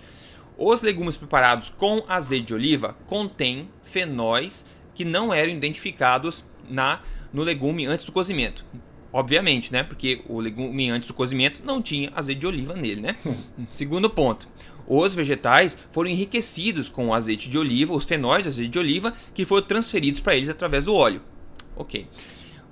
[0.57, 7.41] Os legumes preparados com azeite de oliva contêm fenóis que não eram identificados na no
[7.41, 8.63] legume antes do cozimento.
[9.11, 9.83] Obviamente, né?
[9.83, 13.15] Porque o legume antes do cozimento não tinha azeite de oliva nele, né?
[13.69, 14.47] Segundo ponto.
[14.87, 19.45] Os vegetais foram enriquecidos com azeite de oliva, os fenóis de azeite de oliva, que
[19.45, 21.21] foram transferidos para eles através do óleo.
[21.75, 22.07] Ok.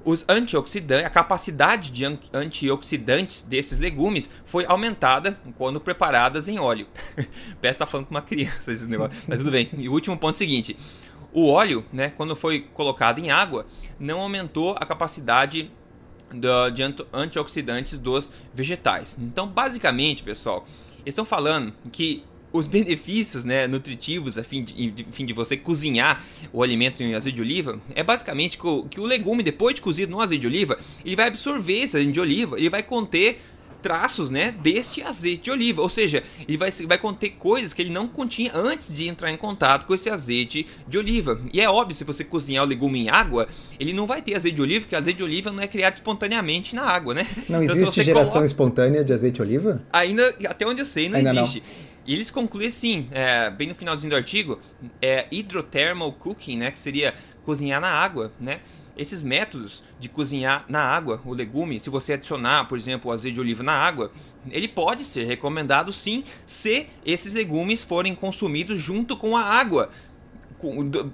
[0.04, 6.88] Os antioxidantes, a capacidade de antioxidantes desses legumes foi aumentada quando preparadas em óleo.
[7.62, 9.70] Parece estar tá falando com uma criança esse negócio, mas tudo bem.
[9.78, 10.76] E o último ponto é o seguinte:
[11.32, 13.66] o óleo, né, quando foi colocado em água,
[14.00, 15.72] não aumentou a capacidade
[16.34, 16.84] de
[17.14, 19.18] antioxidantes dos vegetais.
[19.20, 20.66] Então, basicamente, pessoal,
[21.00, 25.56] eles estão falando que os benefícios né, nutritivos a fim de, de, fim de você
[25.56, 29.76] cozinhar o alimento em azeite de oliva é basicamente que o, que o legume, depois
[29.76, 32.84] de cozido no azeite de oliva, ele vai absorver esse azeite de oliva, ele vai
[32.84, 33.40] conter
[33.82, 37.92] traços, né, deste azeite de oliva, ou seja, ele vai, vai conter coisas que ele
[37.92, 41.40] não continha antes de entrar em contato com esse azeite de oliva.
[41.54, 43.48] E é óbvio, se você cozinhar o legume em água,
[43.80, 46.76] ele não vai ter azeite de oliva, porque azeite de oliva não é criado espontaneamente
[46.76, 47.28] na água, né?
[47.50, 48.46] Não então, existe geração coloca...
[48.46, 49.82] espontânea de azeite de oliva?
[49.92, 51.60] Ainda, até onde eu sei, não Ainda existe.
[51.60, 51.92] Não.
[52.06, 54.60] E eles concluem assim, é, bem no finalzinho do artigo,
[55.02, 57.14] é hydrothermal cooking, né, que seria
[57.44, 58.60] cozinhar na água, né?
[58.98, 63.36] Esses métodos de cozinhar na água o legume, se você adicionar, por exemplo, o azeite
[63.36, 64.12] de oliva na água,
[64.50, 69.90] ele pode ser recomendado sim, se esses legumes forem consumidos junto com a água.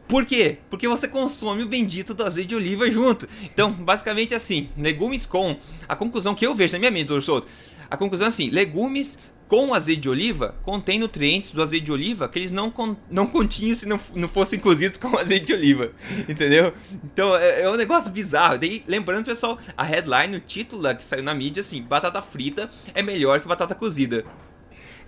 [0.07, 0.57] Por quê?
[0.69, 3.27] Porque você consome o bendito do azeite de oliva junto.
[3.43, 5.57] Então, basicamente assim, legumes com.
[5.87, 7.47] A conclusão que eu vejo na minha mente, doutor Souto,
[7.89, 12.27] a conclusão é assim: legumes com azeite de oliva contém nutrientes do azeite de oliva
[12.27, 15.91] que eles não, con não continham se não, não fossem cozidos com azeite de oliva.
[16.27, 16.73] Entendeu?
[17.05, 18.57] Então é, é, um negócio bizarro.
[18.57, 23.01] Daí, lembrando, pessoal, a headline, o título que saiu na mídia, assim: batata frita é
[23.01, 24.25] melhor que batata cozida.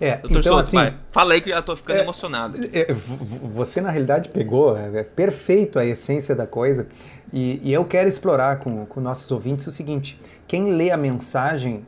[0.00, 2.58] É, Doutor então, Souto, assim, pai, fala aí que eu já tô ficando é, emocionado.
[2.72, 6.88] É, você, na realidade, pegou é, é, perfeito a essência da coisa.
[7.30, 11.84] E, e eu quero explorar com, com nossos ouvintes o seguinte: quem lê a mensagem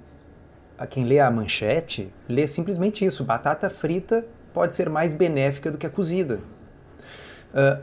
[0.82, 5.78] a quem lê a manchete, lê simplesmente isso: batata frita pode ser mais benéfica do
[5.78, 6.40] que a cozida.
[7.54, 7.80] Uh,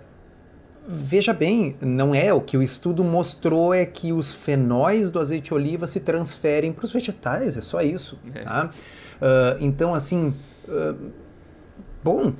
[0.85, 5.45] veja bem, não é o que o estudo mostrou é que os fenóis do azeite
[5.45, 8.19] de oliva se transferem para os vegetais, é só isso.
[8.35, 8.41] É.
[8.41, 8.69] Tá?
[8.69, 10.33] Uh, então, assim,
[10.67, 11.12] uh,
[12.03, 12.33] bom,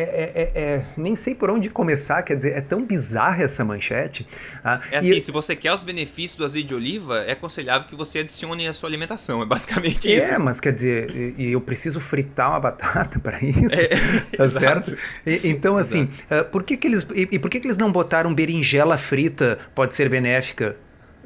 [0.00, 4.26] é, é, é, nem sei por onde começar, quer dizer, é tão bizarra essa manchete.
[4.62, 5.20] Ah, é assim, e...
[5.20, 8.74] se você quer os benefícios do azeite de oliva, é aconselhável que você adicione a
[8.74, 10.34] sua alimentação, é basicamente é, isso.
[10.34, 13.88] É, mas quer dizer, e, eu preciso fritar uma batata para isso, é,
[14.36, 14.96] tá certo?
[15.24, 17.90] E, então, assim, uh, por que que eles, e, e por que que eles não
[17.90, 20.76] botaram berinjela frita pode ser benéfica?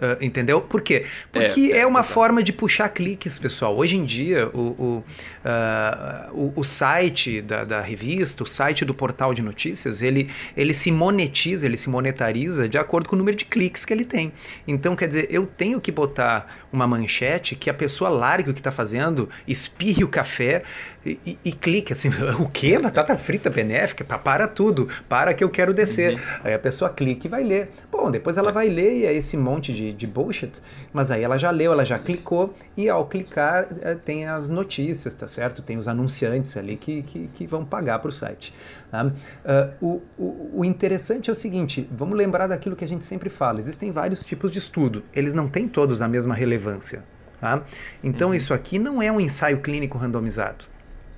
[0.01, 0.63] Uh, entendeu?
[0.63, 1.05] Por quê?
[1.31, 3.77] Porque é, é uma forma de puxar cliques, pessoal.
[3.77, 5.05] Hoje em dia, o, o,
[5.45, 10.73] uh, o, o, site da, da, revista, o site do portal de notícias, ele, ele
[10.73, 14.33] se monetiza, ele se monetariza de acordo com o número de cliques que ele tem.
[14.67, 18.61] Então, quer dizer, eu tenho que botar uma manchete que a pessoa largue o que
[18.61, 20.63] está fazendo, espirre o café,
[21.05, 22.79] e, e, clique assim, o que?
[22.79, 24.05] Batata frita benéfica?
[24.05, 26.15] Para tudo, para que eu quero descer.
[26.15, 26.21] Uhum.
[26.45, 27.71] Aí a pessoa clica e vai ler.
[27.91, 30.53] Bom, depois ela vai ler e é esse monte de, de bullshit,
[30.93, 35.15] mas aí ela já leu, ela já clicou e ao clicar eh, tem as notícias,
[35.15, 35.63] tá certo?
[35.63, 38.53] Tem os anunciantes ali que, que, que vão pagar para o site.
[38.91, 39.07] Tá?
[39.07, 43.31] Uh, o, o, o interessante é o seguinte, vamos lembrar daquilo que a gente sempre
[43.31, 47.05] fala, existem vários tipos de estudo, eles não têm todos a mesma relevância.
[47.41, 47.63] Tá?
[48.05, 48.35] Então, uhum.
[48.35, 50.67] isso aqui não é um ensaio clínico randomizado.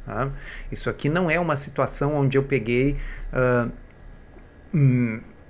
[0.07, 0.31] Tá?
[0.71, 2.97] Isso aqui não é uma situação onde eu peguei
[3.33, 3.71] uh,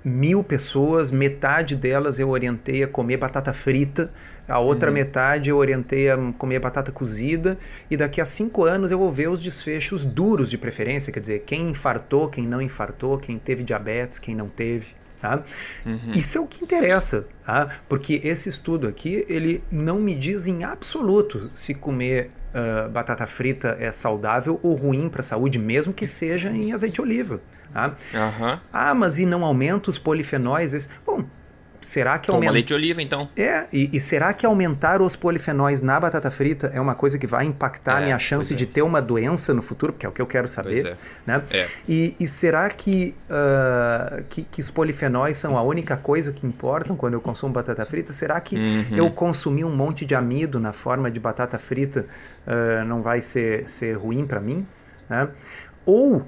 [0.03, 4.11] mil pessoas, metade delas eu orientei a comer batata frita,
[4.47, 4.95] a outra uhum.
[4.95, 7.57] metade eu orientei a comer batata cozida,
[7.89, 11.43] e daqui a cinco anos eu vou ver os desfechos duros de preferência, quer dizer,
[11.45, 14.87] quem infartou, quem não infartou, quem teve diabetes, quem não teve.
[15.21, 15.41] Tá?
[15.85, 16.11] Uhum.
[16.13, 17.79] Isso é o que interessa, tá?
[17.87, 23.77] porque esse estudo aqui ele não me diz em absoluto se comer uh, batata frita
[23.79, 27.41] é saudável ou ruim para a saúde, mesmo que seja em azeite de oliva.
[27.73, 27.95] Tá?
[28.13, 28.59] Uhum.
[28.71, 30.87] Ah, mas e não aumenta os polifenóis?
[31.05, 31.25] Bom,
[31.83, 32.51] será que aumenta...
[32.51, 33.29] leite de oliva, então.
[33.35, 37.27] É, e, e, será que aumentar os polifenóis na batata frita é uma coisa que
[37.27, 38.55] vai impactar é, a minha chance é.
[38.55, 39.93] de ter uma doença no futuro?
[39.93, 40.85] Porque é o que eu quero saber.
[40.85, 40.97] É.
[41.25, 41.43] Né?
[41.51, 41.67] É.
[41.87, 46.95] E, e, será que, uh, que, que, os polifenóis são a única coisa que importam
[46.95, 48.13] quando eu consumo batata frita?
[48.13, 48.95] Será que uhum.
[48.95, 52.05] eu consumir um monte de amido na forma de batata frita
[52.47, 54.65] uh, não vai ser, ser ruim para mim?
[55.09, 55.27] Né?
[55.85, 56.25] Ou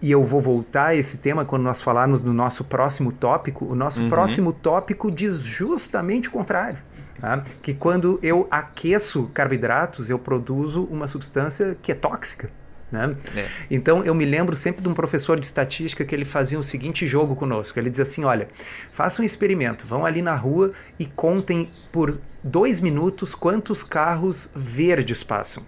[0.00, 3.64] e eu vou voltar a esse tema quando nós falarmos no nosso próximo tópico.
[3.64, 4.08] O nosso uhum.
[4.08, 6.78] próximo tópico diz justamente o contrário.
[7.20, 7.42] Tá?
[7.62, 12.50] Que quando eu aqueço carboidratos, eu produzo uma substância que é tóxica.
[12.92, 13.16] Né?
[13.34, 13.48] É.
[13.70, 17.06] Então eu me lembro sempre de um professor de estatística que ele fazia o seguinte
[17.06, 17.78] jogo conosco.
[17.78, 18.48] Ele dizia assim: olha,
[18.92, 25.24] façam um experimento, vão ali na rua e contem por dois minutos quantos carros verdes
[25.24, 25.64] passam.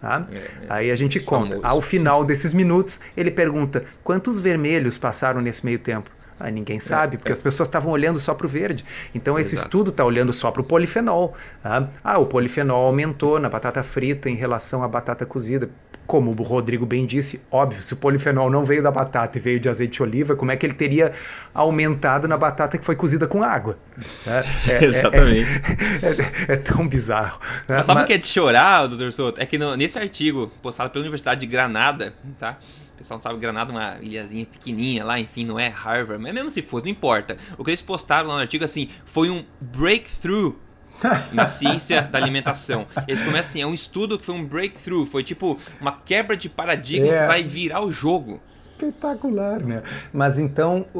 [0.00, 0.26] Tá?
[0.30, 1.56] É, é, Aí a gente conta.
[1.56, 1.66] Famoso.
[1.66, 6.10] Ao final desses minutos, ele pergunta quantos vermelhos passaram nesse meio tempo.
[6.38, 7.34] Ah, ninguém sabe, é, porque é.
[7.34, 8.84] as pessoas estavam olhando só para o verde.
[9.14, 9.68] Então, esse Exato.
[9.68, 11.34] estudo está olhando só para o polifenol.
[11.62, 11.88] Tá?
[12.02, 15.68] Ah, o polifenol aumentou na batata frita em relação à batata cozida
[16.08, 19.60] como o Rodrigo bem disse, óbvio, se o polifenol não veio da batata e veio
[19.60, 21.12] de azeite de oliva, como é que ele teria
[21.52, 23.78] aumentado na batata que foi cozida com água?
[24.26, 25.50] É, é, Exatamente.
[26.48, 27.38] É, é, tão bizarro.
[27.68, 27.76] Né?
[27.76, 29.40] Mas sabe o que é de chorar, doutor Souto?
[29.40, 32.56] É que no, nesse artigo postado pela Universidade de Granada, tá?
[32.98, 36.50] Pessoal não sabe, Granada é uma ilhazinha pequenininha lá, enfim, não é Harvard, mas mesmo
[36.50, 37.36] se fosse, não importa.
[37.56, 40.56] O que eles postaram lá no artigo, assim, foi um breakthrough
[41.32, 42.86] na ciência da alimentação.
[43.06, 46.48] Eles começam assim, é um estudo que foi um breakthrough, foi tipo uma quebra de
[46.48, 47.20] paradigma é.
[47.22, 48.40] que vai virar o jogo.
[48.54, 49.82] Espetacular, né?
[50.12, 50.98] Mas então o,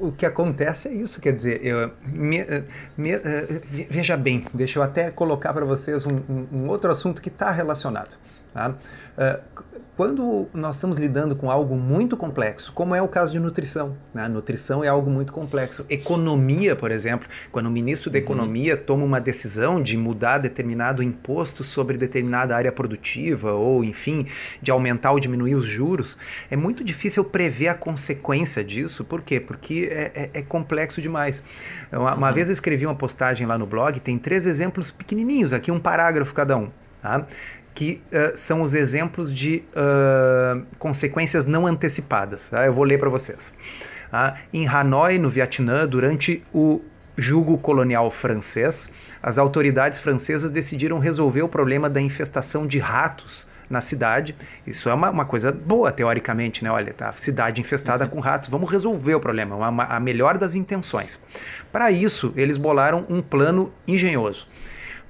[0.00, 2.44] o, o que acontece é isso, quer dizer, eu, me,
[2.96, 7.22] me, eh, veja bem, deixa eu até colocar para vocês um, um, um, outro assunto
[7.22, 8.18] que está relacionado.
[8.52, 8.68] Tá?
[8.68, 9.62] Uh,
[9.96, 14.26] quando nós estamos lidando com algo muito complexo, como é o caso de nutrição, né?
[14.26, 15.84] nutrição é algo muito complexo.
[15.88, 18.24] Economia, por exemplo, quando o ministro da uhum.
[18.24, 24.26] Economia toma uma decisão de mudar determinado imposto sobre determinada área produtiva, ou enfim,
[24.62, 26.16] de aumentar ou diminuir os juros,
[26.50, 29.04] é muito difícil prever a consequência disso.
[29.04, 29.38] Por quê?
[29.38, 31.42] Porque é, é, é complexo demais.
[31.92, 32.34] Uma, uma uhum.
[32.34, 36.32] vez eu escrevi uma postagem lá no blog, tem três exemplos pequenininhos, aqui um parágrafo
[36.32, 36.70] cada um.
[37.02, 37.26] Tá?
[37.74, 42.48] Que uh, são os exemplos de uh, consequências não antecipadas.
[42.48, 42.66] Tá?
[42.66, 43.52] Eu vou ler para vocês.
[44.10, 44.36] Tá?
[44.52, 46.82] Em Hanoi, no Vietnã, durante o
[47.16, 48.90] julgo colonial francês,
[49.22, 54.36] as autoridades francesas decidiram resolver o problema da infestação de ratos na cidade.
[54.66, 56.70] Isso é uma, uma coisa boa, teoricamente, né?
[56.70, 58.10] Olha, tá, cidade infestada uhum.
[58.10, 61.18] com ratos, vamos resolver o problema, uma, a melhor das intenções.
[61.70, 64.46] Para isso, eles bolaram um plano engenhoso.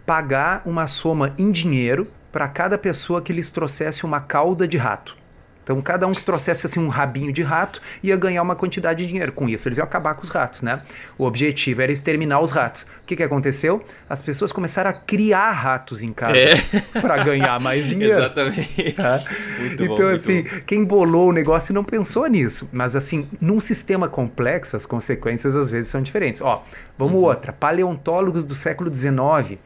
[0.07, 5.23] Pagar uma soma em dinheiro para cada pessoa que lhes trouxesse uma cauda de rato.
[5.63, 9.09] Então, cada um que trouxesse assim, um rabinho de rato ia ganhar uma quantidade de
[9.09, 9.33] dinheiro.
[9.33, 10.83] Com isso, eles iam acabar com os ratos, né?
[11.17, 12.83] O objetivo era exterminar os ratos.
[12.83, 13.85] O que, que aconteceu?
[14.11, 17.01] As pessoas começaram a criar ratos em casa é.
[17.01, 18.19] para ganhar mais dinheiro.
[18.19, 18.93] Exatamente.
[18.93, 19.21] Tá?
[19.61, 20.49] Muito então, bom, assim, bom.
[20.67, 22.69] quem bolou o negócio não pensou nisso.
[22.73, 26.43] Mas, assim, num sistema complexo, as consequências às vezes são diferentes.
[26.43, 26.65] Ó,
[26.99, 27.23] vamos uhum.
[27.23, 27.53] outra.
[27.53, 29.61] Paleontólogos do século XIX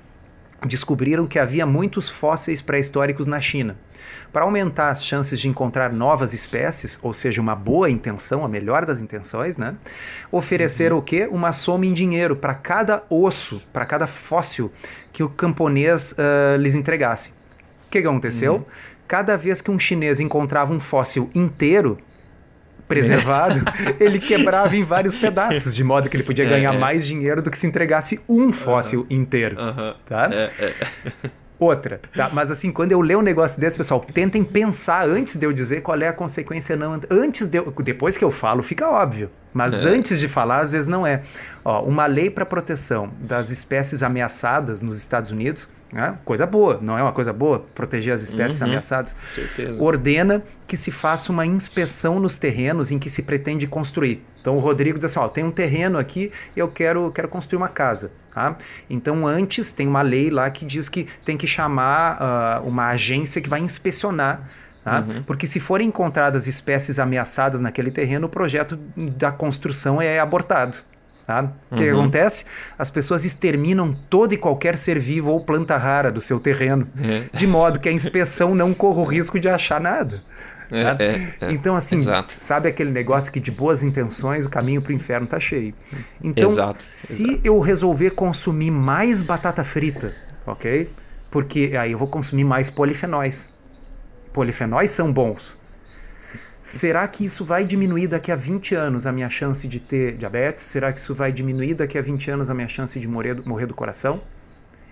[0.65, 3.77] descobriram que havia muitos fósseis pré-históricos na China.
[4.33, 8.85] Para aumentar as chances de encontrar novas espécies, ou seja, uma boa intenção, a melhor
[8.85, 9.75] das intenções, né?
[10.31, 11.03] Ofereceram uhum.
[11.03, 11.29] o quê?
[11.31, 14.71] Uma soma em dinheiro para cada osso, para cada fóssil
[15.13, 17.31] que o camponês uh, lhes entregasse.
[17.31, 18.57] O que, que aconteceu?
[18.57, 18.65] Uhum.
[19.09, 21.99] Cada vez que um chinês encontrava um fóssil inteiro,
[22.87, 23.61] preservado,
[24.01, 26.79] ele quebrava em vários pedaços, de modo que ele podia é, ganhar é.
[26.79, 29.57] mais dinheiro do que se entregasse um fóssil inteiro.
[30.07, 30.31] Tá?
[30.33, 30.51] É.
[31.59, 32.29] Outra, tá?
[32.33, 35.81] Mas assim, quando eu ler um negócio desse, pessoal, tentem pensar antes de eu dizer
[35.81, 37.01] qual é a consequência não.
[37.11, 39.31] Antes de eu, depois que eu falo, fica óbvio.
[39.55, 39.89] Mas é.
[39.89, 41.23] antes de falar, às vezes não é.
[41.65, 45.67] Ó, uma lei para proteção das espécies ameaçadas nos Estados Unidos,
[45.97, 46.19] né?
[46.25, 48.67] coisa boa, não é uma coisa boa proteger as espécies uhum.
[48.67, 49.17] ameaçadas?
[49.35, 49.83] Certeza.
[49.83, 54.23] Ordena que se faça uma inspeção nos terrenos em que se pretende construir.
[54.41, 57.69] Então o Rodrigo diz assim: ó, tem um terreno aqui, eu quero, quero construir uma
[57.69, 58.13] casa.
[58.33, 58.59] Tá?
[58.91, 63.41] Então, antes tem uma lei lá que diz que tem que chamar uh, uma agência
[63.41, 64.51] que vai inspecionar.
[64.85, 65.01] Tá?
[65.01, 65.23] Uhum.
[65.23, 70.77] Porque se forem encontradas espécies ameaçadas naquele terreno, o projeto da construção é abortado.
[71.27, 71.51] Tá?
[71.73, 72.01] O que uhum.
[72.03, 72.45] acontece?
[72.79, 77.25] As pessoas exterminam todo e qualquer ser vivo ou planta rara do seu terreno, é.
[77.37, 80.23] de modo que a inspeção não corra o risco de achar nada.
[80.71, 80.97] Tá?
[80.99, 82.37] é, é, então, assim, exato.
[82.39, 85.75] sabe aquele negócio que de boas intenções o caminho para o inferno está cheio.
[86.23, 87.41] Então, exato, se exato.
[87.45, 90.13] eu resolver consumir mais batata frita,
[90.47, 90.91] ok?
[91.31, 93.49] Porque aí eu vou consumir mais polifenóis.
[94.33, 95.59] Polifenóis são bons.
[96.67, 100.65] Será que isso vai diminuir daqui a 20 anos a minha chance de ter diabetes?
[100.65, 103.67] Será que isso vai diminuir daqui a 20 anos a minha chance de morrer, morrer
[103.67, 104.21] do coração?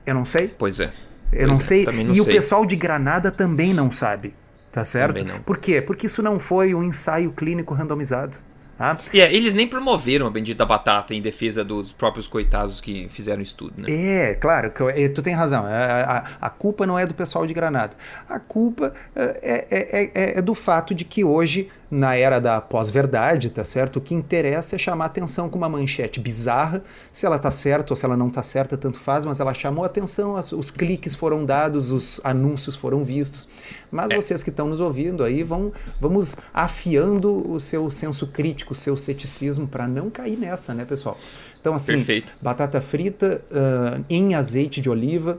[0.06, 0.54] Eu não sei.
[0.56, 0.92] Pois é.
[1.32, 1.84] Eu não é, sei.
[1.84, 2.20] Não e sei.
[2.20, 4.32] o pessoal de Granada também não sabe.
[4.70, 5.24] Tá certo?
[5.44, 5.80] Por quê?
[5.82, 8.38] Porque isso não foi um ensaio clínico randomizado.
[8.76, 8.98] Tá?
[9.12, 13.38] E é, eles nem promoveram a bendita batata em defesa dos próprios coitados que fizeram
[13.38, 13.86] o estudo, né?
[13.88, 15.66] É, claro, eh, tu tem razão.
[15.68, 17.96] É, a, a, a culpa não é do pessoal de Granada.
[18.28, 23.50] A culpa é, é, é, é do fato de que hoje na era da pós-verdade,
[23.50, 23.96] tá certo?
[23.96, 26.82] O que interessa é chamar atenção com uma manchete bizarra.
[27.12, 29.84] Se ela tá certa ou se ela não tá certa, tanto faz, mas ela chamou
[29.84, 33.48] atenção, os cliques foram dados, os anúncios foram vistos.
[33.90, 34.16] Mas é.
[34.16, 38.96] vocês que estão nos ouvindo aí, vão, vamos afiando o seu senso crítico, o seu
[38.96, 41.16] ceticismo para não cair nessa, né, pessoal?
[41.60, 42.36] Então, assim, Perfeito.
[42.42, 45.38] batata frita uh, em azeite de oliva,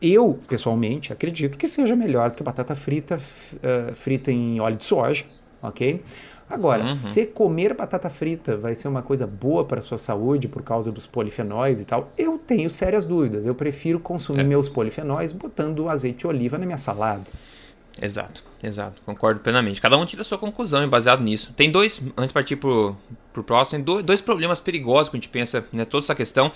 [0.00, 4.84] eu, pessoalmente, acredito que seja melhor do que batata frita uh, frita em óleo de
[4.84, 5.24] soja,
[5.62, 6.02] ok?
[6.48, 6.94] Agora, uhum.
[6.94, 10.90] se comer batata frita vai ser uma coisa boa para a sua saúde por causa
[10.90, 13.44] dos polifenóis e tal, eu tenho sérias dúvidas.
[13.44, 14.44] Eu prefiro consumir é.
[14.44, 17.30] meus polifenóis botando azeite de oliva na minha salada.
[18.00, 19.00] Exato, exato.
[19.04, 19.80] Concordo plenamente.
[19.80, 21.52] Cada um tira a sua conclusão baseado nisso.
[21.56, 22.96] Tem dois, antes de partir pro,
[23.32, 26.50] pro próximo, dois, dois problemas perigosos que a gente pensa, né, toda essa questão.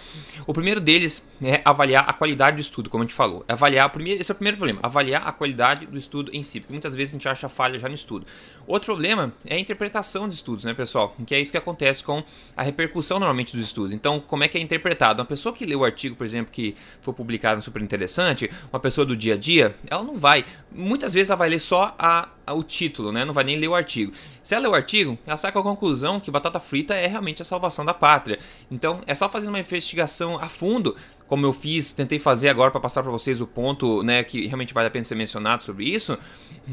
[0.46, 3.44] O primeiro deles é avaliar a qualidade do estudo, como a gente falou.
[3.48, 6.60] É avaliar, primeiro, esse é o primeiro problema, avaliar a qualidade do estudo em si,
[6.60, 8.26] porque muitas vezes a gente acha falha já no estudo.
[8.66, 11.14] Outro problema é a interpretação dos estudos, né, pessoal?
[11.26, 12.22] Que é isso que acontece com
[12.56, 13.92] a repercussão normalmente dos estudos.
[13.92, 15.20] Então, como é que é interpretado?
[15.20, 18.80] Uma pessoa que lê o artigo, por exemplo, que foi publicado no Super Interessante, uma
[18.80, 22.28] pessoa do dia a dia, ela não vai, muitas vezes ela vai ler só a
[22.52, 23.24] o título, né?
[23.24, 24.12] Não vai nem ler o artigo.
[24.42, 27.42] Se ela ler o artigo, ela sai com a conclusão que batata frita é realmente
[27.42, 28.38] a salvação da pátria.
[28.70, 32.80] Então, é só fazer uma investigação a fundo, como eu fiz, tentei fazer agora para
[32.80, 36.18] passar para vocês o ponto, né, que realmente vale a pena ser mencionado sobre isso,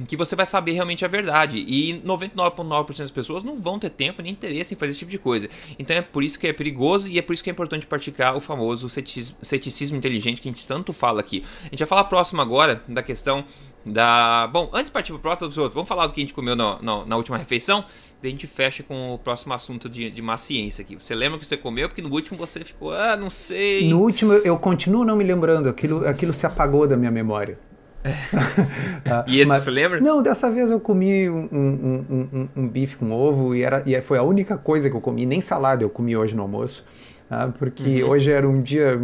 [0.07, 1.63] que você vai saber realmente a verdade.
[1.65, 5.19] E 99,9% das pessoas não vão ter tempo nem interesse em fazer esse tipo de
[5.19, 5.49] coisa.
[5.77, 8.35] Então, é por isso que é perigoso e é por isso que é importante praticar
[8.35, 11.45] o famoso ceticismo, ceticismo inteligente que a gente tanto fala aqui.
[11.61, 13.45] A gente vai falar próximo agora da questão
[13.85, 14.47] da.
[14.51, 16.55] Bom, antes de partir pro próximo dos outros, vamos falar do que a gente comeu
[16.55, 17.85] na, na, na última refeição.
[18.21, 20.95] Daí a gente fecha com o próximo assunto de, de má ciência aqui.
[20.95, 21.87] Você lembra que você comeu?
[21.87, 23.87] Porque no último você ficou, ah, não sei.
[23.87, 27.57] No último eu continuo não me lembrando, aquilo, aquilo se apagou da minha memória.
[29.09, 29.99] ah, e esse Mas, você lembra?
[29.99, 34.01] Não, dessa vez eu comi um, um, um, um, bife com ovo e, era, e
[34.01, 36.85] foi a única coisa que eu comi, nem salada eu comi hoje no almoço.
[37.29, 38.09] Ah, porque uhum.
[38.09, 38.99] hoje era um dia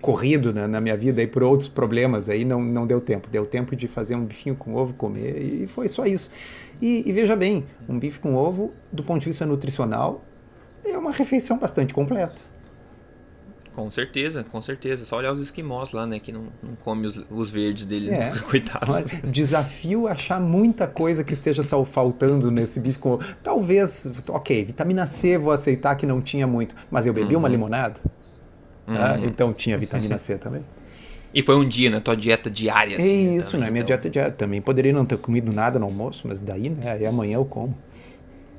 [0.00, 3.28] corrido né, na minha vida aí por outros problemas, aí não, não deu tempo.
[3.28, 6.30] Deu tempo de fazer um bifinho com ovo, comer, e foi só isso.
[6.80, 10.24] E, e veja bem, um bife com ovo, do ponto de vista nutricional,
[10.84, 12.36] é uma refeição bastante completa.
[13.74, 15.04] Com certeza, com certeza.
[15.04, 16.18] Só olhar os esquimós lá, né?
[16.18, 18.18] Que não, não come os, os verdes dele, é.
[18.18, 18.38] né?
[18.48, 18.86] coitado.
[19.30, 22.98] Desafio achar muita coisa que esteja faltando nesse bife.
[22.98, 23.18] Com...
[23.42, 27.40] Talvez, ok, vitamina C vou aceitar que não tinha muito, mas eu bebi uhum.
[27.40, 28.00] uma limonada,
[28.86, 28.94] uhum.
[28.96, 30.64] ah, então tinha vitamina C também.
[31.32, 33.34] E foi um dia na tua dieta diária, assim.
[33.34, 33.70] É isso, né?
[33.70, 33.86] Minha então.
[33.86, 34.32] dieta diária.
[34.32, 36.92] Também poderia não ter comido nada no almoço, mas daí, né?
[36.92, 37.76] Aí amanhã eu como.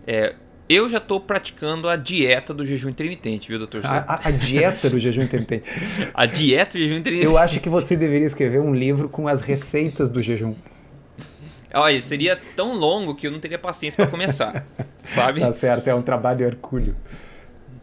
[0.06, 0.36] É,
[0.70, 3.84] eu já estou praticando a dieta do jejum intermitente, viu, doutor?
[3.84, 5.68] A, a, a, dieta do jejum intermitente.
[6.14, 7.26] a dieta do jejum intermitente.
[7.26, 10.54] Eu acho que você deveria escrever um livro com as receitas do jejum.
[11.74, 14.66] Olha, seria tão longo que eu não teria paciência para começar,
[15.04, 15.40] sabe?
[15.40, 16.96] Tá certo, é um trabalho hercúleo.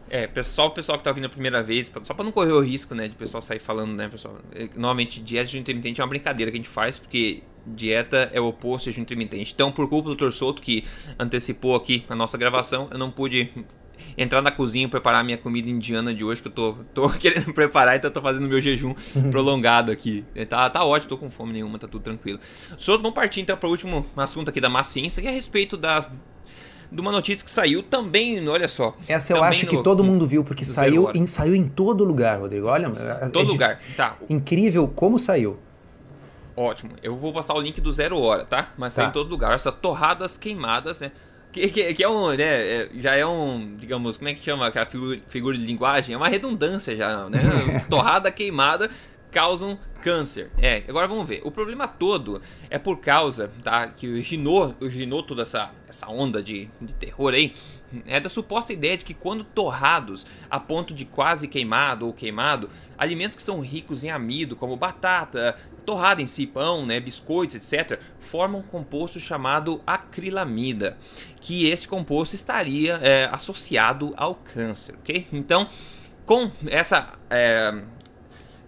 [0.09, 2.59] É, pessoal, o pessoal que tá vindo a primeira vez, só para não correr o
[2.59, 4.39] risco, né, de pessoal sair falando, né, pessoal.
[4.53, 8.39] É, normalmente, dieta de intermitente é uma brincadeira que a gente faz, porque dieta é
[8.39, 9.53] o oposto de intermitente.
[9.53, 10.31] Então, por culpa do Dr.
[10.31, 10.85] Souto, que
[11.19, 13.51] antecipou aqui a nossa gravação, eu não pude
[14.17, 17.53] entrar na cozinha e preparar minha comida indiana de hoje, que eu tô, tô querendo
[17.53, 19.29] preparar, então tô fazendo meu jejum uhum.
[19.29, 20.23] prolongado aqui.
[20.47, 22.39] Tá, tá ótimo, tô com fome nenhuma, tá tudo tranquilo.
[22.77, 25.33] Souto, vamos partir então para o último assunto aqui da má ciência, que é a
[25.33, 26.07] respeito das
[26.91, 28.95] de uma notícia que saiu também, olha só.
[29.07, 32.39] Essa eu acho no, que todo mundo viu, porque saiu em, saiu em todo lugar,
[32.39, 32.67] Rodrigo.
[32.67, 32.87] Olha,
[33.21, 33.79] é, todo é lugar.
[33.95, 34.15] Tá.
[34.29, 35.57] Incrível como saiu.
[36.55, 36.93] Ótimo.
[37.03, 38.71] Eu vou passar o link do Zero Hora, tá?
[38.77, 39.05] Mas tá.
[39.05, 39.53] em todo lugar.
[39.53, 41.11] Essas torradas queimadas, né?
[41.51, 42.43] Que, que, que, é um, né?
[42.43, 46.13] É, já é um, digamos, como é que chama aquela figura, figura de linguagem?
[46.13, 47.39] É uma redundância já, né?
[47.89, 48.89] Torrada queimada
[49.31, 50.51] causam câncer.
[50.57, 51.41] É, agora vamos ver.
[51.43, 53.87] O problema todo é por causa, tá?
[53.87, 57.53] Que originou, originou toda essa, essa onda de, de terror aí.
[58.05, 62.69] É da suposta ideia de que quando torrados a ponto de quase queimado ou queimado,
[62.97, 65.55] alimentos que são ricos em amido, como batata,
[65.85, 70.97] torrada em si, pão, né, biscoitos, etc., formam um composto chamado acrilamida,
[71.39, 75.25] que esse composto estaria é, associado ao câncer, ok?
[75.31, 75.69] Então,
[76.25, 77.73] com essa é,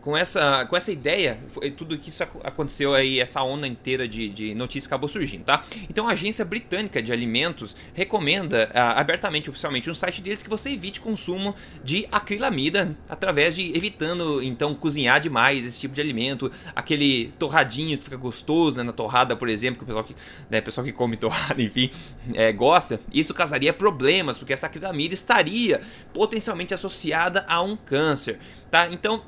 [0.02, 4.30] com essa, com essa ideia, foi tudo que isso aconteceu aí, essa onda inteira de,
[4.30, 5.64] de notícias acabou surgindo, tá?
[5.90, 10.72] Então a Agência Britânica de Alimentos recomenda uh, abertamente, oficialmente no site deles, que você
[10.72, 17.34] evite consumo de acrilamida através de evitando, então, cozinhar demais esse tipo de alimento, aquele
[17.38, 20.16] torradinho que fica gostoso né, na torrada, por exemplo, que o pessoal que,
[20.50, 21.92] né, pessoal que come torrada, enfim,
[22.34, 23.02] é, gosta.
[23.14, 25.82] Isso causaria problemas, porque essa acrilamida estaria
[26.14, 28.40] potencialmente associada a um câncer,
[28.72, 28.88] tá?
[28.92, 29.24] Então,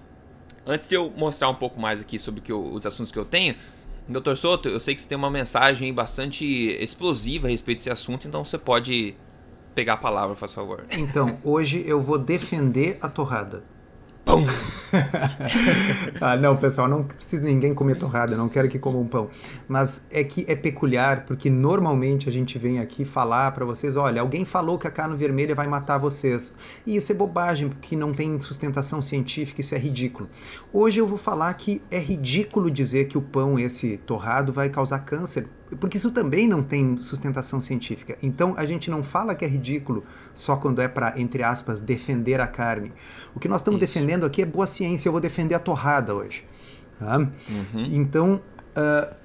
[0.65, 3.55] Antes de eu mostrar um pouco mais aqui sobre eu, os assuntos que eu tenho,
[4.07, 4.35] Dr.
[4.35, 8.43] Soto, eu sei que você tem uma mensagem bastante explosiva a respeito desse assunto, então
[8.43, 9.15] você pode
[9.73, 10.85] pegar a palavra, por favor.
[10.91, 13.63] Então, hoje eu vou defender a torrada.
[14.23, 14.45] Pão!
[16.21, 19.29] ah, não, pessoal, não precisa ninguém comer torrada, não quero que comam pão.
[19.67, 24.21] Mas é que é peculiar, porque normalmente a gente vem aqui falar para vocês: olha,
[24.21, 26.53] alguém falou que a carne vermelha vai matar vocês.
[26.85, 30.29] E isso é bobagem, porque não tem sustentação científica, isso é ridículo.
[30.71, 34.99] Hoje eu vou falar que é ridículo dizer que o pão, esse torrado, vai causar
[34.99, 35.47] câncer
[35.79, 38.17] porque isso também não tem sustentação científica.
[38.21, 40.03] Então a gente não fala que é ridículo
[40.33, 42.91] só quando é para, entre aspas, defender a carne.
[43.33, 43.93] O que nós estamos isso.
[43.93, 45.07] defendendo aqui é boa ciência.
[45.07, 46.43] Eu vou defender a torrada hoje.
[46.99, 47.17] Tá?
[47.17, 47.85] Uhum.
[47.89, 48.41] Então
[48.75, 49.15] uh,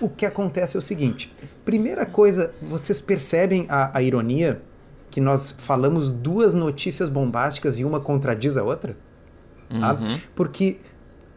[0.00, 1.34] o que acontece é o seguinte:
[1.64, 4.62] primeira coisa, vocês percebem a, a ironia
[5.10, 8.96] que nós falamos duas notícias bombásticas e uma contradiz a outra?
[9.68, 9.94] Tá?
[9.94, 10.20] Uhum.
[10.34, 10.78] Porque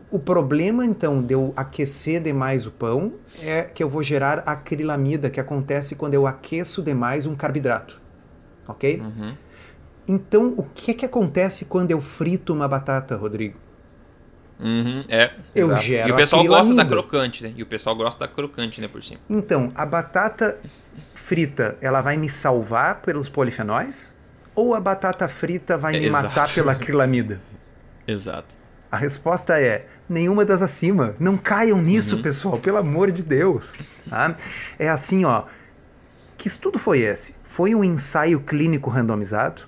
[0.10, 5.30] o problema, então, de eu aquecer demais o pão é que eu vou gerar acrilamida,
[5.30, 8.02] que acontece quando eu aqueço demais um carboidrato.
[8.68, 9.02] Ok?
[9.02, 9.36] Uhum.
[10.08, 13.58] Então, o que, que acontece quando eu frito uma batata, Rodrigo?
[14.60, 15.34] Uhum, é.
[15.54, 15.84] Eu exato.
[15.84, 17.54] gero E o pessoal gosta da crocante, né?
[17.56, 19.20] E o pessoal gosta da crocante, né, por cima.
[19.30, 20.58] Então, a batata
[21.14, 24.12] frita, ela vai me salvar pelos polifenóis?
[24.56, 27.42] Ou a batata frita vai me matar pela acrilamida?
[28.08, 28.56] Exato.
[28.90, 31.16] A resposta é nenhuma das acima.
[31.20, 32.22] Não caiam nisso, uhum.
[32.22, 33.76] pessoal, pelo amor de Deus.
[34.10, 34.36] Tá?
[34.78, 35.44] É assim, ó.
[36.38, 37.34] Que estudo foi esse?
[37.44, 39.64] Foi um ensaio clínico randomizado?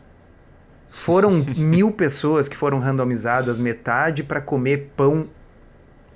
[0.89, 5.27] Foram mil pessoas que foram randomizadas, metade para comer pão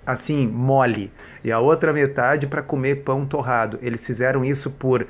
[0.06, 1.12] assim, mole,
[1.44, 3.80] e a outra metade para comer pão torrado.
[3.82, 5.08] Eles fizeram isso por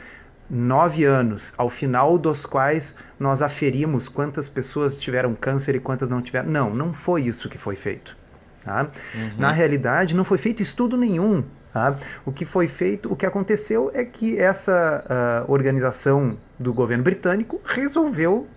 [0.50, 6.22] nove anos, ao final dos quais nós aferimos quantas pessoas tiveram câncer e quantas não
[6.22, 6.50] tiveram.
[6.50, 8.16] Não, não foi isso que foi feito.
[8.64, 8.88] Tá?
[9.14, 9.32] Uhum.
[9.38, 11.44] Na realidade, não foi feito estudo nenhum.
[11.74, 11.96] Tá?
[12.26, 17.60] O que foi feito, o que aconteceu é que essa uh, organização do governo britânico
[17.66, 18.48] resolveu,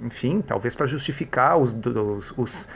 [0.00, 2.68] enfim, talvez para justificar os, os, os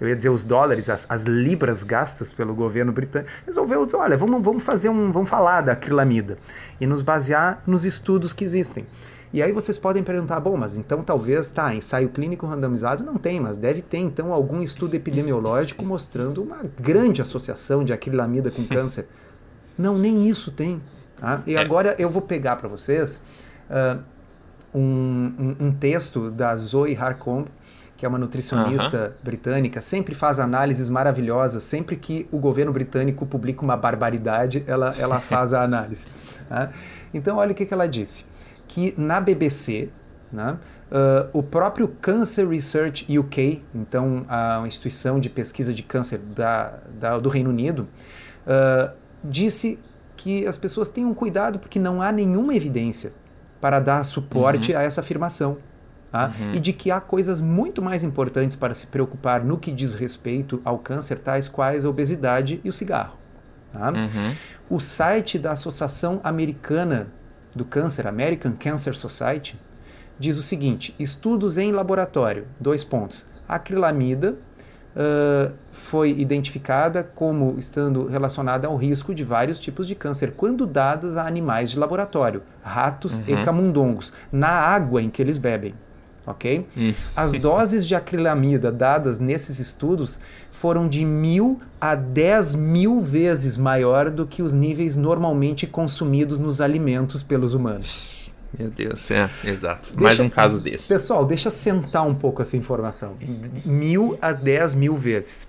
[0.00, 4.16] eu ia dizer os dólares, as, as, libras gastas pelo governo britânico, resolveu dizer, olha,
[4.16, 6.38] vamos, vamos fazer um, vamos falar da acrilamida
[6.80, 8.86] e nos basear nos estudos que existem.
[9.32, 13.38] E aí vocês podem perguntar, bom, mas então talvez, tá, ensaio clínico randomizado não tem,
[13.38, 19.06] mas deve ter então algum estudo epidemiológico mostrando uma grande associação de acrilamida com câncer.
[19.78, 20.82] Não, nem isso tem.
[21.16, 21.42] Tá?
[21.46, 23.22] E agora eu vou pegar para vocês
[23.70, 23.98] uh,
[24.74, 27.48] um, um, um, texto da Zoe Harcombe,
[27.96, 31.62] que é uma nutricionista britânica, sempre faz análises maravilhosas.
[31.62, 36.06] Sempre que o governo britânico publica uma barbaridade, ela, ela faz a análise.
[36.46, 36.70] Tá?
[37.14, 38.28] Então, olha o que, que ela disse
[38.70, 39.88] que na BBC,
[40.32, 40.56] né,
[40.92, 47.18] uh, o próprio Cancer Research UK, então a instituição de pesquisa de câncer da, da
[47.18, 47.88] do Reino Unido,
[48.46, 48.94] uh,
[49.24, 49.76] disse
[50.16, 53.12] que as pessoas tenham cuidado porque não há nenhuma evidência
[53.60, 54.78] para dar suporte uhum.
[54.78, 55.58] a essa afirmação.
[56.12, 56.32] Tá?
[56.38, 56.54] Uhum.
[56.54, 60.60] E de que há coisas muito mais importantes para se preocupar no que diz respeito
[60.64, 63.16] ao câncer, tais quais a obesidade e o cigarro.
[63.72, 63.90] Tá?
[63.90, 64.34] Uhum.
[64.68, 67.08] O site da Associação Americana
[67.54, 69.58] do Câncer, American Cancer Society,
[70.18, 73.26] diz o seguinte: estudos em laboratório, dois pontos.
[73.48, 74.36] Acrilamida
[74.94, 81.16] uh, foi identificada como estando relacionada ao risco de vários tipos de câncer quando dadas
[81.16, 83.24] a animais de laboratório, ratos uhum.
[83.26, 85.74] e camundongos, na água em que eles bebem.
[86.26, 86.66] Ok?
[86.76, 86.94] Hum.
[87.16, 90.20] As doses de acrilamida dadas nesses estudos
[90.52, 96.60] foram de mil a dez mil vezes maior do que os níveis normalmente consumidos nos
[96.60, 98.34] alimentos pelos humanos.
[98.58, 99.90] Meu Deus, é, exato.
[99.90, 100.88] Deixa, Mais um caso desse.
[100.88, 103.14] Pessoal, deixa sentar um pouco essa informação.
[103.64, 105.46] Mil a dez mil vezes.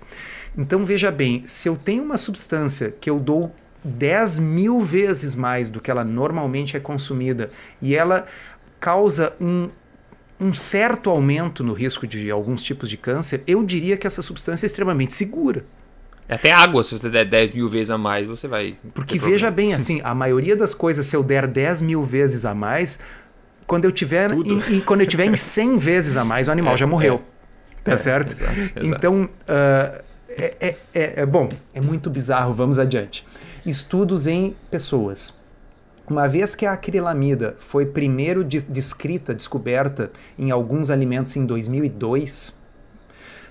[0.56, 3.52] Então veja bem, se eu tenho uma substância que eu dou
[3.84, 7.50] 10 mil vezes mais do que ela normalmente é consumida
[7.80, 8.26] e ela
[8.78, 9.68] causa um
[10.42, 14.66] um certo aumento no risco de alguns tipos de câncer, eu diria que essa substância
[14.66, 15.64] é extremamente segura.
[16.28, 18.76] É até água, se você der 10 mil vezes a mais, você vai.
[18.94, 22.54] Porque veja bem, assim, a maioria das coisas, se eu der 10 mil vezes a
[22.54, 22.98] mais,
[23.66, 24.30] quando eu tiver.
[24.32, 27.22] E, e, quando eu tiver em 100 vezes a mais, o animal é, já morreu.
[27.78, 28.32] É, tá é, certo?
[28.32, 28.86] Exato, exato.
[28.86, 33.24] Então, uh, é, é, é, bom, é muito bizarro, vamos adiante.
[33.64, 35.34] Estudos em pessoas.
[36.08, 42.52] Uma vez que a acrilamida foi primeiro descrita, descoberta em alguns alimentos em 2002,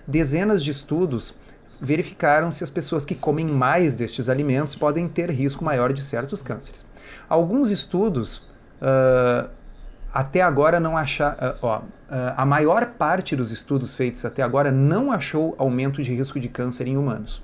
[0.05, 1.33] dezenas de estudos
[1.81, 6.41] verificaram se as pessoas que comem mais destes alimentos podem ter risco maior de certos
[6.41, 6.85] cânceres.
[7.27, 8.37] Alguns estudos
[8.81, 9.49] uh,
[10.13, 11.55] até agora não acharam.
[11.61, 11.83] Uh, uh,
[12.37, 16.87] a maior parte dos estudos feitos até agora não achou aumento de risco de câncer
[16.87, 17.41] em humanos.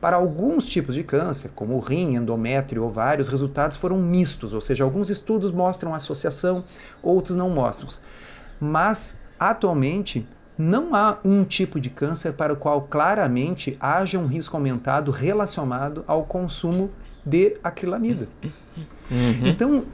[0.00, 4.60] Para alguns tipos de câncer, como o rim, endométrio, ovário, os resultados foram mistos, ou
[4.60, 6.64] seja, alguns estudos mostram associação,
[7.02, 7.88] outros não mostram.
[8.60, 10.26] Mas, atualmente,
[10.56, 16.04] não há um tipo de câncer para o qual claramente haja um risco aumentado relacionado
[16.06, 16.90] ao consumo
[17.24, 18.28] de acrilamida.
[19.10, 19.46] Uhum.
[19.46, 19.84] Então,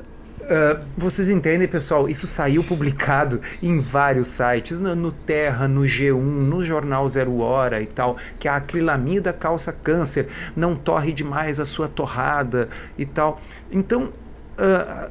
[0.44, 2.08] Uh, vocês entendem, pessoal?
[2.08, 7.80] Isso saiu publicado em vários sites, no, no, Terra, no G1, no jornal Zero Hora
[7.80, 12.68] e tal, que a acrilamida causa câncer, não torre demais a sua torrada
[12.98, 13.40] e tal.
[13.72, 14.12] Então,
[14.58, 15.10] uh,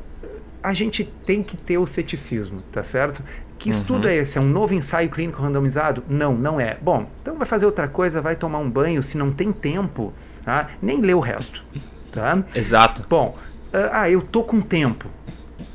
[0.61, 3.23] a gente tem que ter o ceticismo, tá certo?
[3.57, 3.77] Que uhum.
[3.77, 4.37] estudo é esse?
[4.37, 6.03] É um novo ensaio clínico randomizado?
[6.07, 6.77] Não, não é.
[6.81, 10.13] Bom, então vai fazer outra coisa, vai tomar um banho, se não tem tempo,
[10.45, 10.69] tá?
[10.81, 11.63] nem lê o resto.
[12.11, 12.43] Tá?
[12.53, 13.05] Exato.
[13.09, 13.37] Bom,
[13.91, 15.07] ah, eu tô com tempo.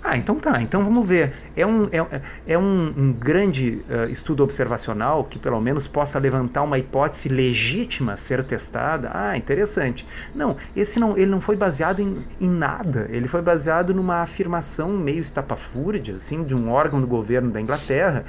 [0.03, 1.35] Ah, então tá, então vamos ver.
[1.57, 6.63] É um, é, é um, um grande uh, estudo observacional que pelo menos possa levantar
[6.63, 9.11] uma hipótese legítima a ser testada.
[9.13, 10.07] Ah, interessante.
[10.35, 13.07] Não, esse não, ele não foi baseado em, em nada.
[13.11, 18.25] Ele foi baseado numa afirmação meio estapafúrdia, assim, de um órgão do governo da Inglaterra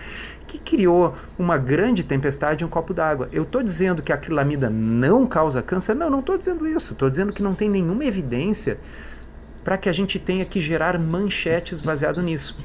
[0.48, 3.30] que criou uma grande tempestade em um copo d'água.
[3.32, 5.96] Eu estou dizendo que a acrilamida não causa câncer?
[5.96, 6.94] Não, não estou dizendo isso.
[6.94, 8.80] Estou dizendo que não tem nenhuma evidência
[9.64, 12.56] para que a gente tenha que gerar manchetes baseado nisso.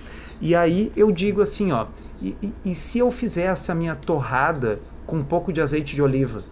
[0.40, 1.86] E aí eu digo assim, ó,
[2.20, 6.02] e, e, e se eu fizesse a minha torrada com um pouco de azeite de
[6.02, 6.44] oliva?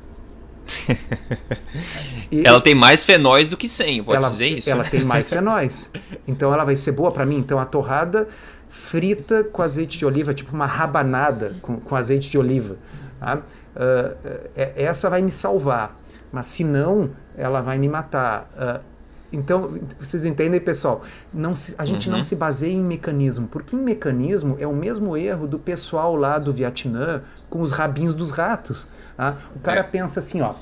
[2.31, 4.71] e, ela tem mais fenóis do que 100, pode ela, dizer isso?
[4.71, 5.91] Ela tem mais fenóis.
[6.27, 7.39] Então ela vai ser boa para mim.
[7.39, 8.29] Então a torrada
[8.69, 12.77] frita com azeite de oliva, tipo uma rabanada com, com azeite de oliva.
[13.21, 13.37] Tá?
[13.37, 15.99] Uh, essa vai me salvar.
[16.31, 18.51] Mas se não, ela vai me matar.
[18.55, 18.92] Uh,
[19.33, 21.03] então, vocês entendem, pessoal?
[21.33, 22.17] Não se, a gente uhum.
[22.17, 26.39] não se baseia em mecanismo, porque em mecanismo é o mesmo erro do pessoal lá
[26.39, 28.87] do Vietnã com os rabinhos dos ratos.
[29.17, 29.39] Tá?
[29.57, 29.83] O cara é.
[29.83, 30.55] pensa assim, ó,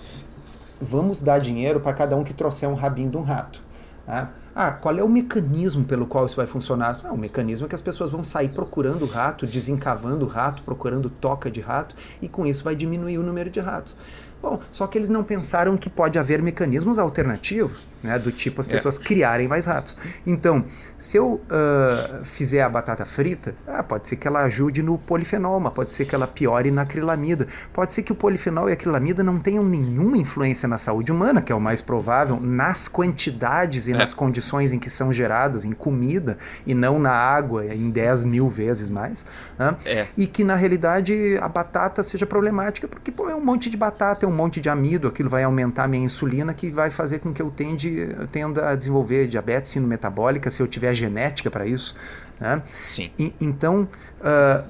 [0.80, 3.60] vamos dar dinheiro para cada um que trouxer um rabinho de um rato.
[4.06, 4.30] Tá?
[4.54, 7.00] Ah, qual é o mecanismo pelo qual isso vai funcionar?
[7.02, 11.50] Não, o mecanismo é que as pessoas vão sair procurando rato, desencavando rato, procurando toca
[11.50, 13.96] de rato, e com isso vai diminuir o número de ratos.
[14.42, 17.86] Bom, só que eles não pensaram que pode haver mecanismos alternativos.
[18.02, 18.18] Né?
[18.18, 18.72] Do tipo as é.
[18.72, 19.02] pessoas é.
[19.02, 19.96] criarem mais ratos.
[20.26, 20.64] Então,
[20.98, 25.58] se eu uh, fizer a batata frita, ah, pode ser que ela ajude no polifenol,
[25.60, 27.46] mas pode ser que ela piore na acrilamida.
[27.72, 31.40] Pode ser que o polifenol e a acrilamida não tenham nenhuma influência na saúde humana,
[31.40, 33.96] que é o mais provável, nas quantidades e é.
[33.96, 38.48] nas condições em que são geradas, em comida, e não na água, em 10 mil
[38.48, 39.24] vezes mais.
[39.58, 39.76] Né?
[39.86, 40.06] É.
[40.16, 44.26] E que, na realidade, a batata seja problemática, porque pô, é um monte de batata,
[44.26, 47.32] é um monte de amido, aquilo vai aumentar a minha insulina, que vai fazer com
[47.32, 47.89] que eu tende,
[48.30, 51.94] tenda a desenvolver diabetes metabólica, se eu tiver genética para isso.
[52.38, 52.62] Né?
[52.86, 53.10] Sim.
[53.18, 53.88] E, então,
[54.20, 54.64] uh,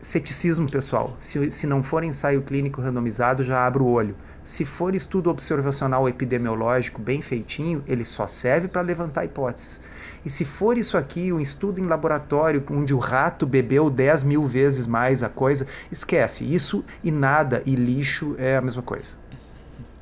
[0.00, 1.16] ceticismo, pessoal.
[1.18, 4.16] Se, se não for ensaio clínico randomizado, já abro o olho.
[4.42, 9.80] Se for estudo observacional epidemiológico bem feitinho, ele só serve para levantar hipóteses.
[10.24, 14.46] E se for isso aqui, um estudo em laboratório onde o rato bebeu 10 mil
[14.46, 16.44] vezes mais a coisa, esquece.
[16.44, 19.17] Isso e nada e lixo é a mesma coisa.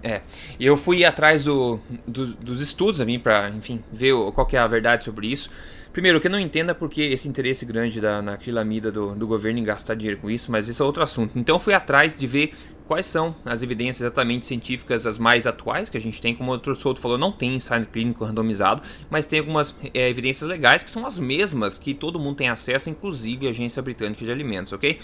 [0.02, 0.20] É,
[0.60, 4.66] eu fui atrás do, do, dos estudos a mim para, enfim, ver qual é a
[4.66, 5.50] verdade sobre isso.
[5.92, 9.58] Primeiro, que eu não entenda porque esse interesse grande da, na acrilamida do, do governo
[9.58, 11.38] em gastar dinheiro com isso, mas isso é outro assunto.
[11.38, 12.52] Então fui atrás de ver
[12.86, 16.54] quais são as evidências exatamente científicas as mais atuais que a gente tem, como o
[16.54, 20.90] outro Souto falou, não tem ensaio clínico randomizado, mas tem algumas é, evidências legais que
[20.90, 24.98] são as mesmas que todo mundo tem acesso, inclusive a Agência Britânica de Alimentos, ok?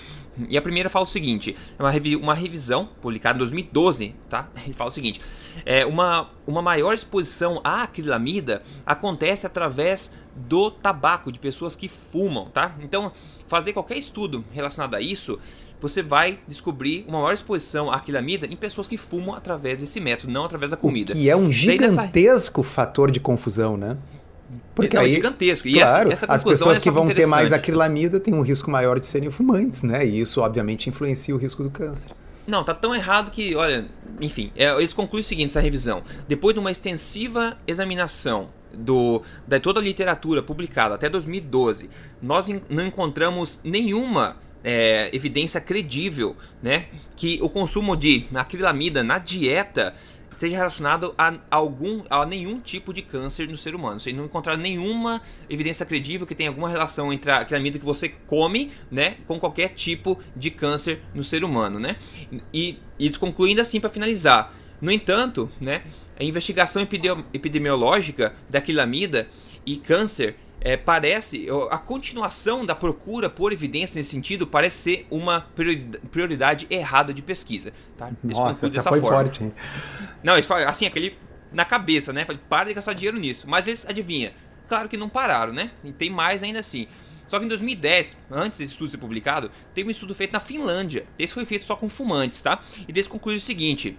[0.49, 4.49] E a primeira fala o seguinte, é uma, revi uma revisão publicada em 2012, tá?
[4.65, 5.21] Ele fala o seguinte,
[5.65, 12.49] é, uma, uma maior exposição à acrilamida acontece através do tabaco, de pessoas que fumam,
[12.49, 12.75] tá?
[12.81, 13.13] Então,
[13.47, 15.39] fazer qualquer estudo relacionado a isso
[15.83, 20.33] você vai descobrir uma maior exposição à aquilamida em pessoas que fumam através desse método,
[20.33, 21.13] não através da comida.
[21.13, 22.73] Que é um gigantesco nessa...
[22.73, 23.99] fator de confusão, né?
[24.75, 25.67] Porque não, é aí, é gigantesco.
[25.67, 28.71] E claro, essa, essa as pessoas é que vão ter mais acrilamida têm um risco
[28.71, 30.07] maior de serem fumantes, né?
[30.07, 32.11] E isso, obviamente, influencia o risco do câncer.
[32.47, 33.87] Não, tá tão errado que, olha,
[34.21, 36.03] enfim, é, eles concluem o seguinte, essa revisão.
[36.29, 42.87] Depois de uma extensiva examinação do, da toda a literatura publicada até 2012, nós não
[42.87, 46.87] encontramos nenhuma é, evidência credível, né,
[47.17, 49.95] que o consumo de acrilamida na dieta
[50.37, 54.01] seja relacionado a algum a nenhum tipo de câncer no ser humano.
[54.01, 58.09] Vocês não encontraram nenhuma evidência credível que tenha alguma relação entre a acrilamida que você
[58.09, 61.97] come, né, com qualquer tipo de câncer no ser humano, né?
[62.53, 64.53] E, e concluem assim para finalizar.
[64.81, 65.83] No entanto, né,
[66.19, 66.83] a investigação
[67.33, 69.29] epidemiológica da acrilamida
[69.65, 75.41] e câncer é, parece, a continuação da procura por evidência nesse sentido parece ser uma
[76.11, 77.73] prioridade errada de pesquisa.
[77.97, 78.11] Tá?
[78.23, 79.25] Nossa, essa foi forma.
[79.25, 79.43] forte.
[79.43, 79.53] Hein?
[80.23, 81.19] Não, eles falam assim, aquele
[81.53, 82.25] na cabeça, né?
[82.49, 83.47] Para de gastar dinheiro nisso.
[83.49, 84.33] Mas eles, adivinha,
[84.69, 85.73] claro que não pararam, né?
[85.83, 86.87] E tem mais ainda assim.
[87.27, 91.07] Só que em 2010, antes desse estudo ser publicado, teve um estudo feito na Finlândia.
[91.19, 92.63] Esse foi feito só com fumantes, tá?
[92.79, 93.99] E eles concluíram o seguinte: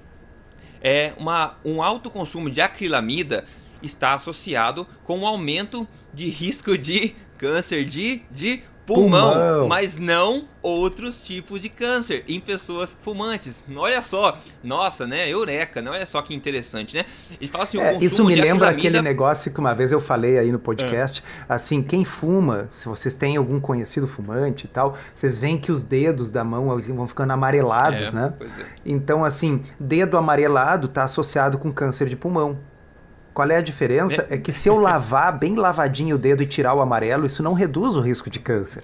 [0.83, 3.45] é uma, um alto consumo de acrilamida
[3.81, 10.45] está associado com um aumento de risco de câncer de, de pulmão, pulmão, mas não
[10.61, 13.63] outros tipos de câncer em pessoas fumantes.
[13.75, 15.29] Olha só, nossa, né?
[15.29, 15.91] Eureka, né?
[15.91, 17.05] Olha só que interessante, né?
[17.39, 20.51] Ele fala assim, é, isso me lembra aquele negócio que uma vez eu falei aí
[20.51, 21.53] no podcast, é.
[21.53, 25.83] assim, quem fuma, se vocês têm algum conhecido fumante e tal, vocês veem que os
[25.83, 28.33] dedos da mão vão ficando amarelados, é, né?
[28.39, 28.65] É.
[28.85, 32.57] Então, assim, dedo amarelado está associado com câncer de pulmão.
[33.33, 34.25] Qual é a diferença?
[34.29, 34.35] É.
[34.35, 37.53] é que se eu lavar bem lavadinho o dedo e tirar o amarelo, isso não
[37.53, 38.83] reduz o risco de câncer.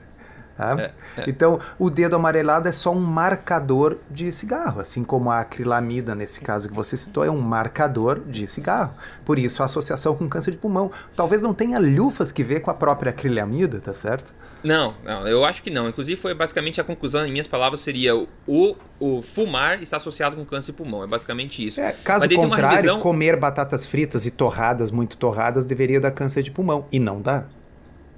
[0.60, 1.30] É, é.
[1.30, 6.42] Então, o dedo amarelado é só um marcador de cigarro, assim como a acrilamida, nesse
[6.42, 8.94] caso que você citou, é um marcador de cigarro.
[9.24, 10.92] Por isso, a associação com câncer de pulmão.
[11.16, 14.34] Talvez não tenha lufas que ver com a própria acrilamida, tá certo?
[14.64, 15.88] Não, não, eu acho que não.
[15.88, 20.44] Inclusive, foi basicamente a conclusão, em minhas palavras, seria o, o fumar está associado com
[20.44, 21.04] câncer de pulmão.
[21.04, 21.80] É basicamente isso.
[21.80, 23.00] É, caso contrário, revisão...
[23.00, 26.86] comer batatas fritas e torradas, muito torradas, deveria dar câncer de pulmão.
[26.92, 27.46] E não dá.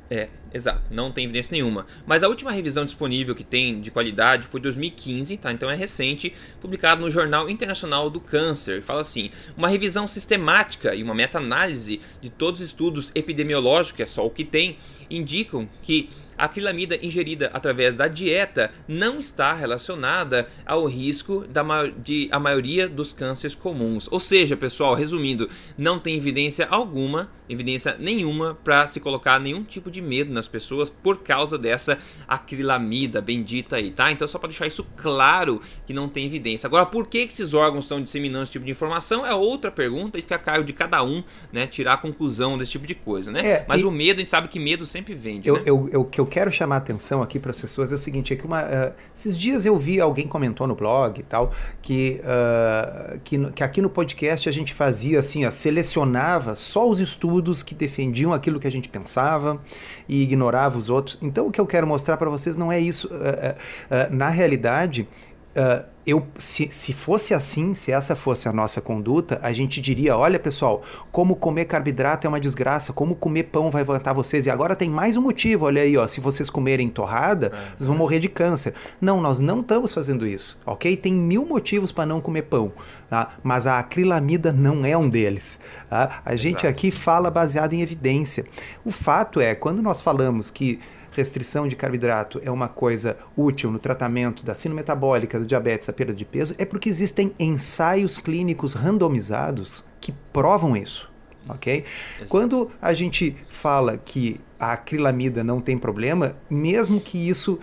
[0.10, 1.86] É, exato, não tem evidência nenhuma.
[2.06, 5.52] Mas a última revisão disponível que tem de qualidade foi 2015, tá?
[5.52, 8.82] Então é recente, publicado no Jornal Internacional do Câncer.
[8.82, 14.06] Fala assim: uma revisão sistemática e uma meta-análise de todos os estudos epidemiológicos, que é
[14.06, 14.78] só o que tem,
[15.10, 16.10] indicam que
[16.42, 21.62] a acrilamida ingerida através da dieta não está relacionada ao risco da
[22.04, 24.08] de a maioria dos cânceres comuns.
[24.12, 29.92] Ou seja, pessoal, resumindo, não tem evidência alguma, evidência nenhuma para se colocar nenhum tipo
[29.92, 34.12] de medo nas pessoas por causa dessa acrilamida bendita aí, tá?
[34.12, 36.66] Então só para deixar isso claro que não tem evidência.
[36.66, 40.24] Agora, por que esses órgãos estão disseminando esse tipo de informação é outra pergunta e
[40.24, 41.24] fica a cargo de cada um,
[41.54, 43.48] né, tirar a conclusão desse tipo de coisa, né?
[43.48, 45.64] É, Mas o medo, a gente sabe que medo sempre vende, eu, né?
[45.68, 48.36] eu, eu, eu quero chamar a atenção aqui para as pessoas é o seguinte: é
[48.36, 51.52] que uma, uh, esses dias eu vi alguém comentou no blog e tal
[51.82, 57.62] que, uh, que, que, aqui no podcast a gente fazia assim, selecionava só os estudos
[57.62, 59.62] que defendiam aquilo que a gente pensava
[60.08, 61.18] e ignorava os outros.
[61.22, 63.08] Então o que eu quero mostrar para vocês não é isso.
[63.08, 65.08] Uh, na realidade,
[65.52, 70.18] Uh, eu, se, se fosse assim, se essa fosse a nossa conduta, a gente diria:
[70.18, 70.82] olha pessoal,
[71.12, 74.46] como comer carboidrato é uma desgraça, como comer pão vai matar vocês.
[74.46, 77.78] E agora tem mais um motivo: olha aí, ó, se vocês comerem torrada, é.
[77.78, 78.74] vocês vão morrer de câncer.
[79.00, 80.98] Não, nós não estamos fazendo isso, ok?
[80.98, 82.72] Tem mil motivos para não comer pão,
[83.10, 83.36] tá?
[83.44, 85.60] mas a acrilamida não é um deles.
[85.90, 86.22] Tá?
[86.26, 86.68] A gente Exato.
[86.68, 88.46] aqui fala baseado em evidência.
[88.84, 90.80] O fato é, quando nós falamos que
[91.12, 95.94] restrição de carboidrato é uma coisa útil no tratamento da síndrome metabólica, da diabetes, da
[95.94, 101.10] perda de peso, é porque existem ensaios clínicos randomizados que provam isso.
[101.50, 101.86] Ok?
[102.30, 107.60] Quando a gente fala que a acrilamida não tem problema, mesmo que isso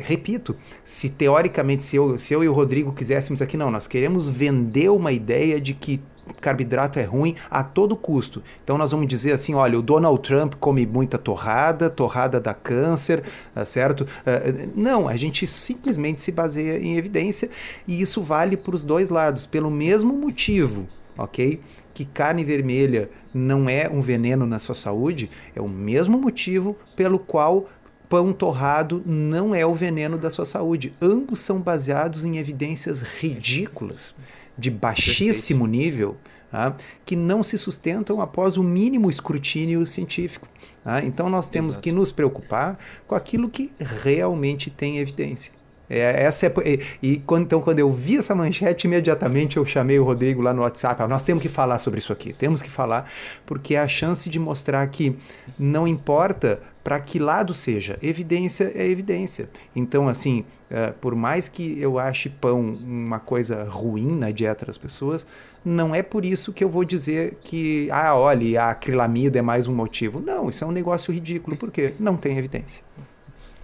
[0.00, 4.28] repito, se teoricamente, se eu, se eu e o Rodrigo quiséssemos aqui, não, nós queremos
[4.28, 6.00] vender uma ideia de que
[6.40, 8.42] carboidrato é ruim a todo custo.
[8.62, 13.22] Então nós vamos dizer assim, olha, o Donald Trump come muita torrada, torrada dá câncer,
[13.54, 14.02] tá certo?
[14.02, 17.50] Uh, não, a gente simplesmente se baseia em evidência
[17.86, 21.60] e isso vale para os dois lados, pelo mesmo motivo, ok?
[21.92, 27.18] Que carne vermelha não é um veneno na sua saúde, é o mesmo motivo pelo
[27.18, 27.66] qual
[28.08, 30.92] pão torrado não é o veneno da sua saúde.
[31.00, 34.14] Ambos são baseados em evidências ridículas
[34.58, 35.84] de baixíssimo Perfeito.
[35.84, 36.16] nível
[36.50, 36.76] tá?
[37.04, 40.48] que não se sustentam após o mínimo escrutínio científico.
[40.82, 41.04] Tá?
[41.04, 41.82] Então nós temos Exato.
[41.82, 45.52] que nos preocupar com aquilo que realmente tem evidência.
[45.90, 49.98] É, essa é, e, e quando, então, quando eu vi essa manchete, imediatamente eu chamei
[49.98, 51.02] o Rodrigo lá no WhatsApp.
[51.08, 53.10] Nós temos que falar sobre isso aqui, temos que falar,
[53.46, 55.16] porque é a chance de mostrar que
[55.58, 59.50] não importa para que lado seja, evidência é evidência.
[59.76, 64.78] Então, assim, uh, por mais que eu ache pão uma coisa ruim na dieta das
[64.78, 65.26] pessoas,
[65.62, 69.68] não é por isso que eu vou dizer que, ah, olha, a acrilamida é mais
[69.68, 70.18] um motivo.
[70.18, 72.82] Não, isso é um negócio ridículo, porque não tem evidência.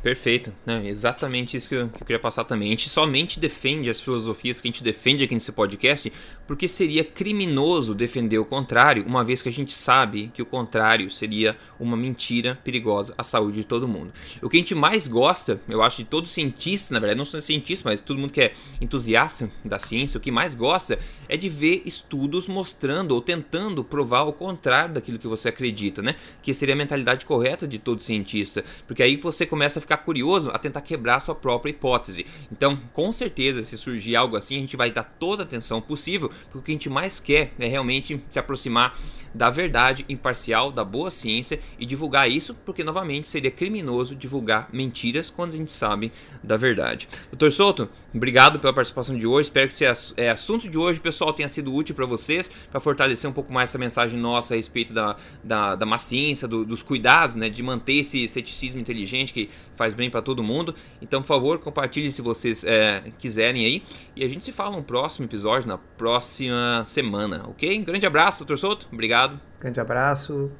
[0.05, 0.52] Perfeito,
[0.84, 2.68] exatamente isso que eu, que eu, queria passar também.
[2.68, 6.12] A gente somente defende as filosofias que a gente defende aqui nesse podcast
[6.46, 11.11] porque seria criminoso defender o contrário, uma vez que a gente sabe que o contrário
[11.11, 14.12] seria uma mentira perigosa à saúde de todo mundo.
[14.42, 17.40] O que a gente mais gosta, eu acho, de todo cientista, na verdade, não sou
[17.40, 18.52] cientista, mas todo mundo que é
[18.82, 20.98] entusiasta da ciência, o que mais gosta
[21.30, 26.14] é de ver estudos mostrando ou tentando provar o contrário daquilo que você acredita, né?
[26.42, 29.99] Que seria a mentalidade correta de todo cientista, porque aí você começa a ficar ficar
[29.99, 32.26] curioso a tentar quebrar a sua própria hipótese.
[32.51, 36.30] Então, com certeza, se surgir algo assim, a gente vai dar toda a atenção possível,
[36.51, 38.97] porque o que a gente mais quer é realmente se aproximar
[39.34, 45.28] da verdade imparcial, da boa ciência e divulgar isso, porque novamente seria criminoso divulgar mentiras
[45.28, 47.09] quando a gente sabe da verdade.
[47.30, 49.49] Doutor Souto, obrigado pela participação de hoje.
[49.49, 53.28] Espero que esse é, assunto de hoje, pessoal, tenha sido útil para vocês, para fortalecer
[53.28, 56.82] um pouco mais essa mensagem nossa a respeito da, da, da má ciência, do, dos
[56.82, 59.51] cuidados, né, de manter esse ceticismo inteligente que
[59.85, 60.74] faz bem para todo mundo.
[61.03, 63.82] Então, por favor, compartilhe se vocês é, quiserem aí.
[64.16, 67.78] E a gente se fala no próximo episódio, na próxima semana, ok?
[67.78, 68.89] Um grande abraço, doutor Souto.
[68.91, 69.39] Obrigado.
[69.61, 70.51] Grande abraço.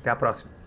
[0.00, 0.61] Até a próxima.